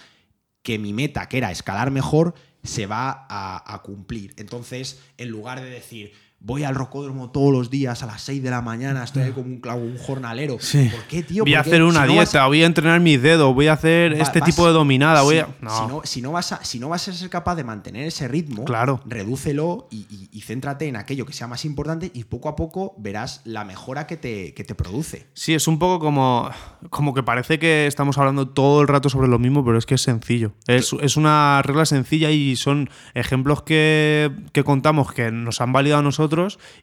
que 0.62 0.78
mi 0.78 0.92
meta, 0.92 1.28
que 1.28 1.38
era 1.38 1.50
escalar 1.50 1.90
mejor, 1.90 2.34
se 2.62 2.86
va 2.86 3.26
a 3.28 3.82
cumplir. 3.82 4.34
Entonces, 4.36 5.00
en 5.16 5.28
lugar 5.28 5.60
de 5.60 5.70
decir, 5.70 6.12
voy 6.40 6.62
al 6.62 6.74
rocódromo 6.76 7.30
todos 7.30 7.52
los 7.52 7.68
días 7.68 8.02
a 8.02 8.06
las 8.06 8.22
6 8.22 8.42
de 8.42 8.50
la 8.50 8.62
mañana, 8.62 9.02
estoy 9.02 9.24
ahí 9.24 9.32
como 9.32 9.46
un, 9.46 9.60
clavo, 9.60 9.80
un 9.82 9.98
jornalero. 9.98 10.56
Sí. 10.60 10.88
¿Por 10.88 11.02
qué, 11.04 11.22
tío? 11.24 11.42
Voy 11.42 11.54
a 11.54 11.60
hacer 11.60 11.82
una 11.82 12.02
Si 12.02 12.08
no 12.12 12.14
vas- 12.16 12.30
dieta, 12.32 12.46
voy 12.46 12.62
a 12.62 12.66
entrenar 12.66 13.00
mis 13.00 13.20
dedos, 13.20 13.52
voy 13.54 13.66
a 13.66 13.72
hacer 13.72 14.14
Va- 14.14 14.18
este 14.22 14.38
vas- 14.38 14.46
tipo 14.48 14.64
de 14.66 14.72
dominada, 14.72 15.22
voy 15.22 15.34
si, 15.34 15.40
a... 15.40 15.48
No. 15.60 15.70
si 15.70 15.86
no, 15.88 16.00
si 16.04 16.22
no 16.22 16.32
vas 16.32 16.52
a, 16.52 16.64
si 16.64 16.78
no 16.78 16.88
vas 16.90 17.08
a 17.08 17.12
ser 17.12 17.28
capaz 17.28 17.56
de 17.56 17.64
mantener 17.64 18.06
ese 18.06 18.28
ritmo, 18.28 18.64
Claro. 18.64 19.00
redúcelo 19.04 19.88
y, 19.90 20.06
y- 20.10 20.28
y 20.32 20.40
céntrate 20.42 20.86
en 20.86 20.94
aquello 20.94 21.26
que 21.26 21.32
sea 21.32 21.48
más 21.48 21.64
importante 21.64 22.10
y 22.14 22.22
poco 22.24 22.48
a 22.48 22.54
poco 22.54 22.94
verás 22.98 23.40
la 23.44 23.64
mejora 23.64 24.06
que 24.06 24.16
te, 24.16 24.54
que 24.54 24.62
te 24.62 24.76
produce. 24.76 25.26
Sí, 25.34 25.54
es 25.54 25.66
un 25.66 25.80
poco 25.80 25.98
como, 25.98 26.48
como 26.90 27.14
que 27.14 27.24
parece 27.24 27.58
que 27.58 27.88
estamos 27.88 28.16
hablando 28.16 28.48
todo 28.48 28.80
el 28.82 28.86
rato 28.88 29.08
sobre 29.08 29.26
lo 29.26 29.40
mismo, 29.40 29.64
pero 29.64 29.76
es 29.76 29.86
que 29.86 29.96
es 29.96 30.02
sencillo. 30.02 30.52
Es, 30.68 30.94
es 31.00 31.16
una 31.16 31.62
regla 31.62 31.84
sencilla 31.84 32.30
y 32.30 32.54
son 32.54 32.90
ejemplos 33.14 33.62
que, 33.62 34.30
que 34.52 34.62
contamos 34.62 35.12
que 35.12 35.32
nos 35.32 35.60
han 35.60 35.72
validado 35.72 35.98
a 36.00 36.02
nosotros 36.04 36.27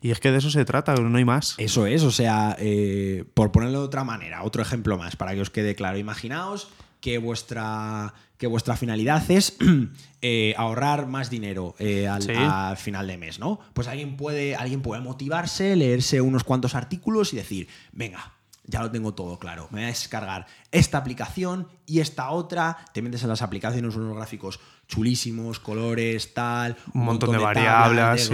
y 0.02 0.12
es 0.12 0.20
que 0.20 0.32
de 0.32 0.38
eso 0.40 0.50
se 0.50 0.66
trata, 0.66 0.96
no 0.96 1.18
hay 1.18 1.26
más. 1.26 1.56
Eso 1.58 1.86
es, 1.86 2.04
o 2.04 2.12
sea, 2.12 2.56
eh, 2.60 3.26
por 3.34 3.52
ponerlo 3.52 3.80
de 3.80 3.86
otra 3.86 4.04
manera, 4.04 4.44
otro 4.44 4.62
ejemplo 4.62 4.98
más 4.98 5.16
para 5.16 5.34
que 5.34 5.42
os 5.42 5.50
quede 5.50 5.76
claro. 5.76 5.98
Imaginaos 5.98 6.70
que 7.02 7.18
vuestra, 7.20 8.14
que 8.38 8.48
vuestra 8.48 8.76
finalidad 8.76 9.30
es 9.30 9.58
eh, 10.22 10.54
ahorrar 10.58 11.08
más 11.08 11.30
dinero 11.30 11.76
eh, 11.78 12.08
al, 12.08 12.24
Sí. 12.24 12.32
al 12.36 12.78
final 12.78 13.08
de 13.08 13.18
mes, 13.18 13.40
¿no? 13.40 13.60
Pues 13.74 13.88
alguien 13.88 14.18
puede, 14.18 14.56
alguien 14.56 14.82
puede 14.82 15.02
motivarse, 15.02 15.76
leerse 15.76 16.22
unos 16.22 16.44
cuantos 16.44 16.74
artículos 16.76 17.34
y 17.34 17.38
decir, 17.38 17.68
venga. 17.92 18.32
Ya 18.68 18.82
lo 18.82 18.90
tengo 18.90 19.14
todo 19.14 19.38
claro. 19.38 19.68
Me 19.70 19.78
voy 19.82 19.84
a 19.84 19.88
descargar 19.90 20.48
esta 20.72 20.98
aplicación 20.98 21.68
y 21.86 22.00
esta 22.00 22.32
otra. 22.32 22.76
Te 22.96 23.04
metes 23.04 23.22
en 23.22 23.30
las 23.30 23.44
aplicaciones, 23.44 23.96
unos 23.96 24.16
gráficos 24.16 24.60
chulísimos, 24.88 25.60
colores, 25.60 26.34
tal. 26.34 26.76
Un 26.92 27.04
montón 27.06 27.32
de 27.34 27.38
tablas, 27.38 27.54
variables, 27.56 28.26
sí. 28.26 28.34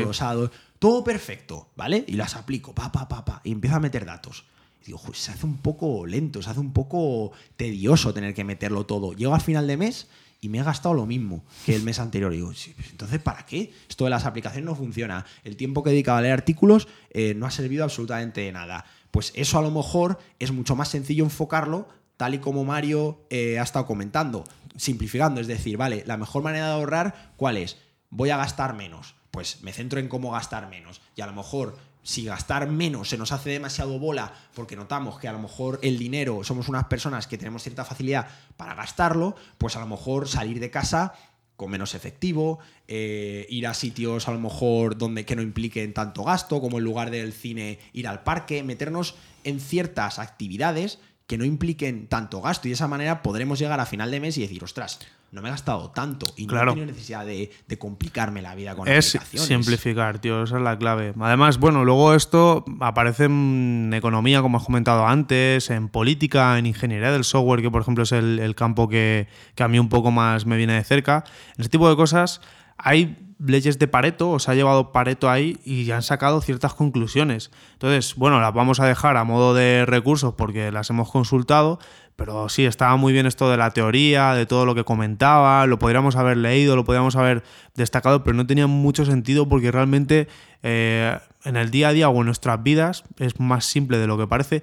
Todo 0.82 1.04
perfecto, 1.04 1.70
¿vale? 1.76 2.04
Y 2.08 2.14
las 2.14 2.36
aplico, 2.36 2.74
pa, 2.74 2.92
pa, 2.92 3.08
pa, 3.08 3.24
pa, 3.24 3.40
y 3.44 3.52
empiezo 3.52 3.76
a 3.76 3.80
meter 3.80 4.04
datos. 4.04 4.46
Y 4.82 4.86
digo, 4.86 4.98
"Joder, 4.98 5.16
se 5.16 5.32
hace 5.32 5.46
un 5.46 5.58
poco 5.60 6.08
lento, 6.08 6.42
se 6.42 6.50
hace 6.50 6.60
un 6.60 6.74
poco 6.74 7.34
tedioso 7.56 8.16
tener 8.16 8.34
que 8.34 8.44
meterlo 8.44 8.84
todo. 8.88 9.14
Llego 9.14 9.36
al 9.36 9.42
final 9.42 9.68
de 9.68 9.78
mes 9.78 10.08
y 10.42 10.50
me 10.50 10.58
he 10.58 10.64
gastado 10.64 10.96
lo 10.96 11.06
mismo 11.06 11.46
que 11.68 11.76
el 11.76 11.84
mes 11.84 12.00
anterior. 12.00 12.34
Y 12.34 12.38
digo, 12.38 12.52
"Sí, 12.56 12.74
pues 12.76 12.90
entonces, 12.90 13.22
¿para 13.22 13.46
qué? 13.46 13.72
Esto 13.88 14.06
de 14.06 14.10
las 14.10 14.26
aplicaciones 14.26 14.66
no 14.66 14.74
funciona. 14.74 15.24
El 15.44 15.56
tiempo 15.56 15.84
que 15.84 15.92
he 15.92 15.94
dedicado 15.94 16.18
a 16.18 16.22
leer 16.22 16.34
artículos 16.34 16.88
eh, 17.12 17.36
no 17.36 17.46
ha 17.46 17.52
servido 17.52 17.84
absolutamente 17.84 18.42
de 18.42 18.52
nada. 18.52 18.84
Pues 19.12 19.34
eso 19.36 19.60
a 19.60 19.62
lo 19.62 19.70
mejor 19.70 20.18
es 20.40 20.52
mucho 20.52 20.76
más 20.76 20.88
sencillo 20.88 21.24
enfocarlo 21.24 21.88
tal 22.18 22.34
y 22.34 22.40
como 22.40 22.66
Mario 22.66 23.20
eh, 23.30 23.60
ha 23.60 23.64
estado 23.64 23.86
comentando, 23.86 24.46
simplificando, 24.78 25.42
es 25.42 25.48
decir, 25.48 25.78
vale, 25.78 26.04
la 26.08 26.18
mejor 26.18 26.42
manera 26.42 26.66
de 26.70 26.74
ahorrar, 26.74 27.34
¿cuál 27.38 27.58
es? 27.58 27.78
Voy 28.10 28.32
a 28.32 28.38
gastar 28.38 28.74
menos. 28.74 29.14
Pues 29.32 29.62
me 29.64 29.74
centro 29.74 30.00
en 30.00 30.08
cómo 30.08 30.32
gastar 30.32 30.70
menos. 30.70 31.02
Y 31.16 31.22
a 31.22 31.26
lo 31.26 31.34
mejor, 31.34 31.78
si 32.04 32.26
gastar 32.26 32.68
menos 32.68 33.10
se 33.10 33.18
nos 33.18 33.32
hace 33.32 33.50
demasiado 33.50 33.98
bola, 34.00 34.34
porque 34.54 34.76
notamos 34.76 35.20
que 35.20 35.28
a 35.28 35.34
lo 35.34 35.40
mejor 35.40 35.80
el 35.82 35.98
dinero, 35.98 36.44
somos 36.44 36.68
unas 36.68 36.86
personas 36.86 37.28
que 37.28 37.38
tenemos 37.38 37.64
cierta 37.64 37.86
facilidad 37.86 38.28
para 38.58 38.76
gastarlo, 38.76 39.36
pues 39.58 39.76
a 39.76 39.80
lo 39.80 39.88
mejor 39.88 40.28
salir 40.28 40.60
de 40.60 40.72
casa 40.72 41.14
con 41.62 41.70
menos 41.70 41.94
efectivo, 41.94 42.58
eh, 42.88 43.46
ir 43.48 43.68
a 43.68 43.76
sitios 43.76 44.28
a 44.28 44.32
lo 44.32 44.40
mejor 44.40 44.98
donde 44.98 45.28
que 45.28 45.36
no 45.36 45.44
impliquen 45.44 45.94
tanto 45.94 46.24
gasto, 46.24 46.60
como 46.60 46.80
en 46.80 46.84
lugar 46.84 47.12
del 47.12 47.34
cine 47.34 47.78
ir 47.94 48.08
al 48.08 48.24
parque, 48.24 48.64
meternos 48.64 49.14
en 49.44 49.60
ciertas 49.60 50.18
actividades 50.18 50.98
que 51.32 51.38
no 51.38 51.46
impliquen 51.46 52.08
tanto 52.08 52.42
gasto 52.42 52.68
y 52.68 52.72
de 52.72 52.76
esa 52.76 52.90
manera 52.90 53.22
podremos 53.22 53.58
llegar 53.58 53.80
a 53.80 53.86
final 53.86 54.12
de 54.12 54.20
mes 54.20 54.38
y 54.38 54.42
decir, 54.42 54.62
ostras, 54.66 55.00
no 55.32 55.42
me 55.42 55.48
he 55.48 55.52
gastado 55.52 55.92
tanto 55.92 56.26
y 56.36 56.46
Claro. 56.46 56.66
no 56.66 56.72
he 56.72 56.76
tenido 56.76 56.92
necesidad 56.92 57.26
de, 57.26 57.50
de 57.66 57.80
complicarme 57.80 58.42
la 58.42 58.54
vida 58.54 58.76
con 58.76 58.86
Es 58.90 59.16
aplicaciones. 59.16 59.48
simplificar, 59.48 60.20
tío, 60.20 60.44
esa 60.44 60.58
es 60.58 60.62
la 60.62 60.78
clave. 60.78 61.14
Además, 61.22 61.58
bueno, 61.58 61.86
luego 61.86 62.14
esto 62.16 62.66
aparece 62.82 63.24
en 63.26 63.94
economía, 63.96 64.42
como 64.42 64.58
has 64.58 64.66
comentado 64.66 65.08
antes, 65.08 65.70
en 65.70 65.88
política, 65.88 66.60
en 66.60 66.66
ingeniería 66.66 67.14
del 67.14 67.24
software, 67.24 67.62
que 67.62 67.72
por 67.72 67.82
ejemplo 67.82 68.04
es 68.04 68.12
el, 68.12 68.40
el 68.40 68.56
campo 68.56 68.90
que, 68.90 69.30
que 69.56 69.64
a 69.64 69.70
mí 69.70 69.80
un 69.80 69.88
poco 69.88 70.12
más 70.12 70.46
me 70.46 70.58
viene 70.58 70.74
de 70.74 70.84
cerca. 70.84 71.24
Ese 71.58 71.70
tipo 71.70 71.90
de 71.90 71.96
cosas 71.96 72.42
hay 72.84 73.18
leyes 73.44 73.80
de 73.80 73.88
Pareto, 73.88 74.30
o 74.30 74.40
se 74.40 74.52
ha 74.52 74.56
llevado 74.56 74.92
Pareto 74.92 75.30
ahí 75.30 75.58
y 75.64 75.90
han 75.92 76.04
sacado 76.04 76.42
ciertas 76.42 76.74
conclusiones. 76.74 77.52
Entonces, 77.74 78.16
bueno, 78.16 78.40
las 78.40 78.54
vamos 78.54 78.80
a 78.80 78.86
dejar 78.86 79.18
a 79.18 79.24
modo 79.24 79.54
de 79.54 79.86
recursos 79.86 80.36
porque 80.36 80.72
las 80.72 80.90
hemos 80.90 81.10
consultado, 81.12 81.80
pero 82.16 82.50
sí, 82.50 82.66
estaba 82.66 82.96
muy 82.98 83.14
bien 83.14 83.26
esto 83.26 83.50
de 83.50 83.58
la 83.58 83.72
teoría, 83.72 84.34
de 84.34 84.46
todo 84.46 84.66
lo 84.66 84.76
que 84.76 84.84
comentaba, 84.84 85.66
lo 85.66 85.80
podríamos 85.80 86.16
haber 86.16 86.38
leído, 86.38 86.76
lo 86.76 86.84
podríamos 86.84 87.16
haber 87.16 87.44
destacado, 87.76 88.24
pero 88.24 88.36
no 88.36 88.46
tenía 88.46 88.68
mucho 88.68 89.06
sentido 89.06 89.50
porque 89.50 89.72
realmente 89.72 90.28
eh, 90.62 91.18
en 91.44 91.56
el 91.56 91.72
día 91.72 91.90
a 91.90 91.94
día 91.94 92.10
o 92.10 92.20
en 92.20 92.26
nuestras 92.26 92.62
vidas 92.62 93.04
es 93.18 93.40
más 93.40 93.66
simple 93.66 93.98
de 93.98 94.08
lo 94.08 94.18
que 94.18 94.28
parece. 94.28 94.62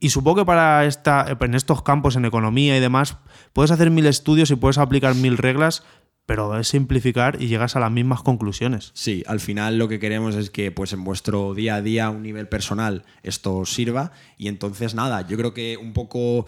Y 0.00 0.10
supongo 0.10 0.38
que 0.38 0.44
para 0.44 0.84
esta, 0.84 1.26
en 1.40 1.54
estos 1.54 1.82
campos, 1.82 2.16
en 2.16 2.24
economía 2.24 2.76
y 2.76 2.80
demás, 2.80 3.16
puedes 3.52 3.70
hacer 3.70 3.90
mil 3.90 4.06
estudios 4.06 4.50
y 4.50 4.56
puedes 4.56 4.78
aplicar 4.78 5.14
mil 5.14 5.38
reglas, 5.38 5.84
pero 6.26 6.58
es 6.58 6.68
simplificar 6.68 7.40
y 7.40 7.46
llegas 7.46 7.76
a 7.76 7.80
las 7.80 7.90
mismas 7.90 8.22
conclusiones. 8.22 8.90
Sí, 8.94 9.22
al 9.26 9.40
final 9.40 9.78
lo 9.78 9.88
que 9.88 10.00
queremos 10.00 10.34
es 10.34 10.50
que 10.50 10.72
pues 10.72 10.92
en 10.92 11.04
vuestro 11.04 11.54
día 11.54 11.76
a 11.76 11.82
día, 11.82 12.06
a 12.06 12.10
un 12.10 12.22
nivel 12.22 12.48
personal, 12.48 13.04
esto 13.22 13.56
os 13.56 13.72
sirva. 13.72 14.12
Y 14.36 14.48
entonces 14.48 14.94
nada, 14.94 15.26
yo 15.26 15.36
creo 15.36 15.54
que 15.54 15.76
un 15.76 15.92
poco 15.92 16.46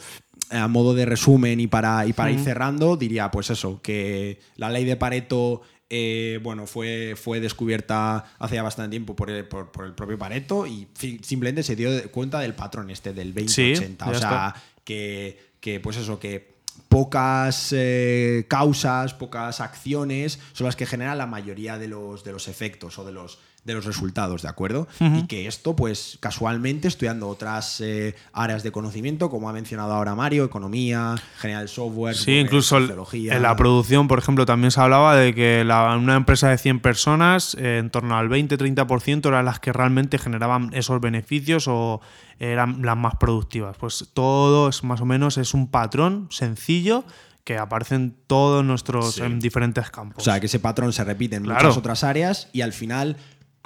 a 0.50 0.66
modo 0.66 0.94
de 0.94 1.06
resumen 1.06 1.60
y 1.60 1.68
para, 1.68 2.06
y 2.06 2.12
para 2.12 2.30
ir 2.30 2.40
cerrando, 2.40 2.96
diría 2.96 3.30
pues 3.30 3.50
eso, 3.50 3.80
que 3.80 4.40
la 4.56 4.70
ley 4.70 4.84
de 4.84 4.96
Pareto 4.96 5.62
eh, 5.90 6.38
bueno, 6.42 6.66
fue, 6.66 7.14
fue 7.16 7.40
descubierta 7.40 8.32
hace 8.38 8.56
ya 8.56 8.62
bastante 8.62 8.90
tiempo 8.90 9.16
por 9.16 9.30
el, 9.30 9.46
por, 9.46 9.70
por 9.70 9.86
el 9.86 9.94
propio 9.94 10.18
Pareto 10.18 10.66
y 10.66 10.88
simplemente 11.22 11.62
se 11.62 11.76
dio 11.76 11.90
cuenta 12.10 12.40
del 12.40 12.54
patrón 12.54 12.90
este 12.90 13.14
del 13.14 13.34
20-80. 13.34 13.48
Sí, 13.48 13.96
o 14.00 14.04
sea, 14.06 14.14
está. 14.14 14.54
que, 14.84 15.38
que, 15.60 15.80
pues 15.80 15.96
eso, 15.96 16.18
que 16.18 16.58
pocas 16.88 17.72
eh, 17.72 18.46
causas, 18.48 19.14
pocas 19.14 19.61
acciones 19.61 20.40
son 20.53 20.66
las 20.66 20.77
que 20.77 20.87
generan 20.87 21.18
la 21.18 21.27
mayoría 21.27 21.79
de 21.79 21.88
los, 21.88 22.24
de 22.24 22.33
los 22.33 22.48
efectos 22.48 22.98
o 22.98 23.05
de 23.05 23.12
los, 23.12 23.38
de 23.64 23.75
los 23.75 23.85
resultados, 23.85 24.42
¿de 24.42 24.49
acuerdo? 24.49 24.88
Y 24.99 25.27
que 25.27 25.47
esto, 25.47 25.77
pues 25.77 26.16
casualmente, 26.21 26.88
estudiando 26.88 27.29
otras 27.29 27.83
eh, 27.83 28.14
áreas 28.33 28.62
de 28.62 28.73
conocimiento, 28.73 29.29
como 29.29 29.51
ha 29.51 29.53
mencionado 29.53 29.92
ahora 29.92 30.14
Mario, 30.14 30.44
economía, 30.44 31.16
general 31.38 31.68
software, 31.68 32.14
Sí, 32.16 32.38
incluso 32.38 32.79
sociología. 32.81 33.37
en 33.37 33.42
la 33.42 33.55
producción, 33.57 34.09
por 34.09 34.18
ejemplo, 34.21 34.47
también 34.47 34.71
se 34.71 34.81
hablaba 34.81 35.16
de 35.16 35.35
que 35.35 35.64
la- 35.64 35.97
una 35.97 36.14
empresa 36.16 36.49
de 36.49 36.57
100 36.57 36.81
personas, 36.81 37.55
eh, 37.61 37.79
en 37.79 37.90
torno 37.90 38.16
al 38.16 38.29
20-30% 38.31 39.29
eran 39.29 39.44
las 39.44 39.61
que 39.61 39.73
realmente 39.73 40.16
generaban 40.18 40.71
esos 40.73 40.99
beneficios 41.01 41.66
o 41.68 42.01
eran 42.38 42.81
las 42.87 42.97
más 42.97 43.16
productivas. 43.16 43.77
Pues 43.77 44.09
todo 44.14 44.71
es 44.71 44.83
más 44.83 45.01
o 45.03 45.05
menos 45.05 45.37
es 45.37 45.53
un 45.53 45.68
patrón 45.68 46.29
sencillo 46.31 47.05
que 47.44 47.59
aparece 47.59 47.94
en 47.97 48.14
todos 48.27 48.64
nuestros 48.64 49.16
Sí. 49.16 49.23
en 49.23 49.40
diferentes 49.40 49.90
campos. 49.90 50.23
O 50.23 50.25
sea, 50.25 50.38
que 50.38 50.47
ese 50.47 50.59
patrón 50.61 50.92
se 50.92 51.03
repite 51.05 51.37
en 51.37 51.44
Claro. 51.44 51.61
muchas 51.64 51.77
otras 51.79 52.05
áreas 52.05 52.49
y 52.53 52.61
al 52.61 52.73
final, 52.75 53.16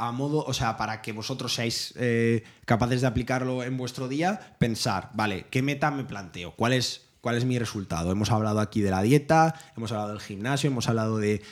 a 0.08 0.12
modo, 0.12 0.44
o 0.44 0.52
sea, 0.52 0.76
para 0.76 1.00
que 1.02 1.12
vosotros 1.12 1.54
seáis 1.54 1.94
eh, 1.96 2.42
capaces 2.64 3.00
de 3.02 3.06
aplicarlo 3.06 3.62
en 3.62 3.76
vuestro 3.76 4.08
día, 4.08 4.56
pensar, 4.58 5.10
vale, 5.14 5.46
¿qué 5.50 5.62
meta 5.62 5.90
me 5.90 6.04
planteo? 6.04 6.52
¿Cuál 6.56 6.72
es, 6.72 7.02
cuál 7.20 7.36
es 7.36 7.44
mi 7.44 7.58
resultado? 7.58 8.10
Hemos 8.10 8.30
hablado 8.30 8.60
aquí 8.60 8.80
de 8.80 8.90
la 8.90 9.02
dieta, 9.02 9.54
hemos 9.76 9.92
hablado 9.92 10.10
del 10.10 10.20
gimnasio, 10.20 10.68
hemos 10.68 10.88
hablado 10.88 11.18
de, 11.18 11.42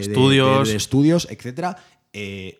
Estudios. 0.00 0.66
de- 0.68 0.72
de 0.72 0.76
estudios, 0.76 1.26
etcétera. 1.30 1.76
Eh, 2.12 2.56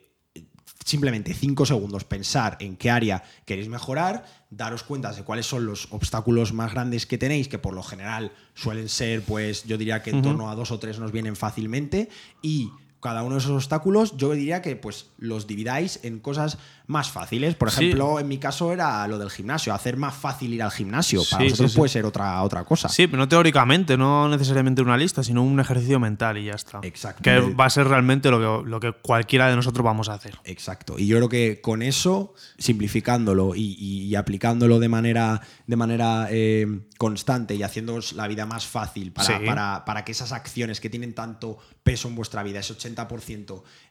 simplemente 0.85 1.35
cinco 1.35 1.66
segundos 1.66 2.05
pensar 2.05 2.57
en 2.59 2.77
qué 2.77 2.90
área 2.90 3.23
queréis 3.45 3.69
mejorar, 3.69 4.25
daros 4.51 4.83
cuenta 4.83 5.12
de 5.12 5.23
cuáles 5.23 5.47
son 5.47 5.64
los 5.66 5.87
obstáculos 5.93 6.53
más 6.53 6.73
grandes 6.73 7.07
que 7.07 7.19
tenéis, 7.19 7.47
que 7.49 7.59
por 7.59 7.75
lo 7.75 7.83
general 7.83 8.33
suelen 8.55 8.88
ser, 8.88 9.23
pues 9.23 9.64
yo 9.64 9.79
diría 9.79 10.03
que 10.03 10.11
en 10.11 10.23
torno 10.23 10.51
a 10.51 10.55
dos 10.57 10.73
o 10.73 10.79
tres 10.81 10.99
nos 10.99 11.12
vienen 11.12 11.37
fácilmente, 11.37 12.09
y 12.43 12.71
cada 13.01 13.23
uno 13.23 13.35
de 13.37 13.41
esos 13.41 13.53
obstáculos 13.53 14.17
yo 14.17 14.33
diría 14.33 14.61
que 14.63 14.77
pues 14.77 15.07
los 15.19 15.47
dividáis 15.47 16.01
en 16.03 16.21
cosas 16.21 16.59
más 16.87 17.11
fáciles. 17.11 17.55
Por 17.55 17.71
Sí. 17.71 17.85
ejemplo, 17.87 18.19
en 18.21 18.27
mi 18.29 18.39
caso 18.39 18.73
era 18.73 19.07
lo 19.09 19.19
del 19.19 19.31
gimnasio, 19.31 19.73
hacer 19.73 19.97
más 19.97 20.15
fácil 20.15 20.53
ir 20.53 20.63
al 20.63 20.71
gimnasio. 20.73 21.23
Para 21.31 21.49
Sí, 21.49 21.55
sí. 21.69 21.77
puede 21.77 21.89
ser 21.89 22.05
otra, 22.05 22.43
otra 22.43 22.65
cosa. 22.65 22.89
Sí, 22.89 23.07
pero 23.07 23.19
no 23.19 23.29
teóricamente, 23.29 23.97
no 23.97 24.29
necesariamente 24.29 24.83
una 24.83 24.97
lista, 24.97 25.23
sino 25.23 25.43
un 25.43 25.59
ejercicio 25.61 26.01
mental 26.01 26.37
y 26.39 26.47
ya 26.47 26.55
está. 26.55 26.81
Exacto. 26.83 27.23
Que 27.23 27.39
va 27.41 27.67
a 27.67 27.71
ser 27.71 27.87
realmente 27.87 28.31
lo 28.31 28.39
que, 28.65 28.69
lo 28.69 28.81
que 28.81 28.93
cualquiera 28.93 29.49
de 29.49 29.57
nosotros 29.57 29.85
vamos 29.85 30.09
a 30.09 30.15
hacer. 30.15 30.39
Exacto. 30.45 30.99
Y 30.99 31.07
yo 31.07 31.17
creo 31.19 31.29
que 31.29 31.61
con 31.61 31.83
eso, 31.83 32.35
simplificándolo 32.59 33.55
y, 33.55 33.77
y- 33.79 34.05
y 34.07 34.15
aplicándolo 34.17 34.79
de 34.81 34.89
manera, 34.89 35.41
de 35.67 35.77
manera 35.77 36.27
eh, 36.31 36.67
constante 36.99 37.55
y 37.55 37.63
haciéndoos 37.63 38.15
la 38.15 38.27
vida 38.27 38.47
más 38.47 38.67
fácil 38.67 39.13
para, 39.13 39.39
para- 39.45 39.85
para 39.85 40.05
que 40.05 40.13
esas 40.13 40.33
acciones 40.33 40.81
que 40.81 40.91
tienen 40.91 41.15
tanto 41.15 41.59
peso 41.85 42.09
en 42.09 42.15
vuestra 42.17 42.43
vida, 42.43 42.59
ese 42.61 42.75
80% 42.75 42.89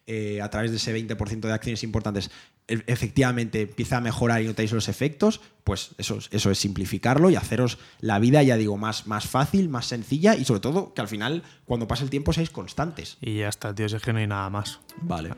eh, 0.07 0.41
a 0.41 0.49
través 0.49 0.71
de 0.71 0.77
ese 0.77 0.93
20% 0.95 1.41
de 1.41 1.53
acciones 1.53 1.83
importantes 1.83 2.31
e- 2.67 2.83
efectivamente 2.87 3.61
empieza 3.61 3.97
a 3.97 4.01
mejorar 4.01 4.41
y 4.41 4.45
notáis 4.45 4.71
los 4.71 4.87
efectos, 4.89 5.41
pues 5.63 5.91
eso, 5.97 6.17
es- 6.17 6.29
eso 6.31 6.51
es 6.51 6.57
simplificarlo 6.59 7.29
y 7.29 7.35
haceros 7.35 7.77
la 7.99 8.19
vida, 8.19 8.41
ya 8.43 8.57
digo, 8.57 8.77
más, 8.77 9.07
más 9.07 9.27
fácil, 9.27 9.69
más 9.69 9.85
sencilla 9.87 10.35
y 10.35 10.45
sobre 10.45 10.59
todo 10.61 10.93
que 10.93 11.01
al 11.01 11.07
final, 11.07 11.43
cuando 11.65 11.87
pase 11.87 12.03
el 12.03 12.09
tiempo, 12.09 12.33
seáis 12.33 12.49
constantes. 12.49 13.17
Y 13.21 13.39
ya 13.39 13.49
está, 13.49 13.73
tío, 13.73 13.87
si 13.89 13.95
es 13.95 14.01
que 14.01 14.13
no 14.13 14.19
hay 14.19 14.27
nada 14.27 14.49
más. 14.49 14.79
Vale. 15.01 15.33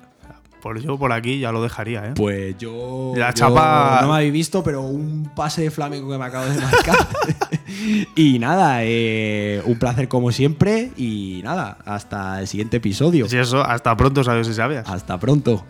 Por 0.62 0.80
yo 0.80 0.96
por 1.00 1.12
aquí 1.12 1.40
ya 1.40 1.52
lo 1.52 1.64
dejaría, 1.64 2.06
¿eh? 2.10 2.14
Pues 2.16 2.56
yo. 2.60 3.14
La 3.16 3.30
yo 3.34 3.34
chapa- 3.34 4.02
No 4.04 4.10
me 4.10 4.14
habéis 4.18 4.32
visto, 4.32 4.64
pero 4.64 4.82
un 4.84 5.32
pase 5.36 5.64
de 5.64 5.72
flamenco 5.72 6.08
que 6.12 6.20
me 6.20 6.26
acabo 6.26 6.46
de 6.46 6.60
marcar. 6.62 6.98
y 8.16 8.40
nada, 8.40 8.80
eh, 8.84 9.62
un 9.66 9.78
placer 9.78 10.08
como 10.08 10.32
siempre. 10.32 10.92
Y 10.98 11.42
nada, 11.44 11.78
hasta 11.86 12.40
el 12.40 12.48
siguiente 12.48 12.78
episodio. 12.78 13.28
Si 13.28 13.38
eso, 13.38 13.62
hasta 13.62 13.96
pronto, 13.96 14.24
sabes 14.24 14.48
si 14.48 14.54
sabías. 14.54 14.88
Hasta 14.88 15.20
pronto. 15.20 15.64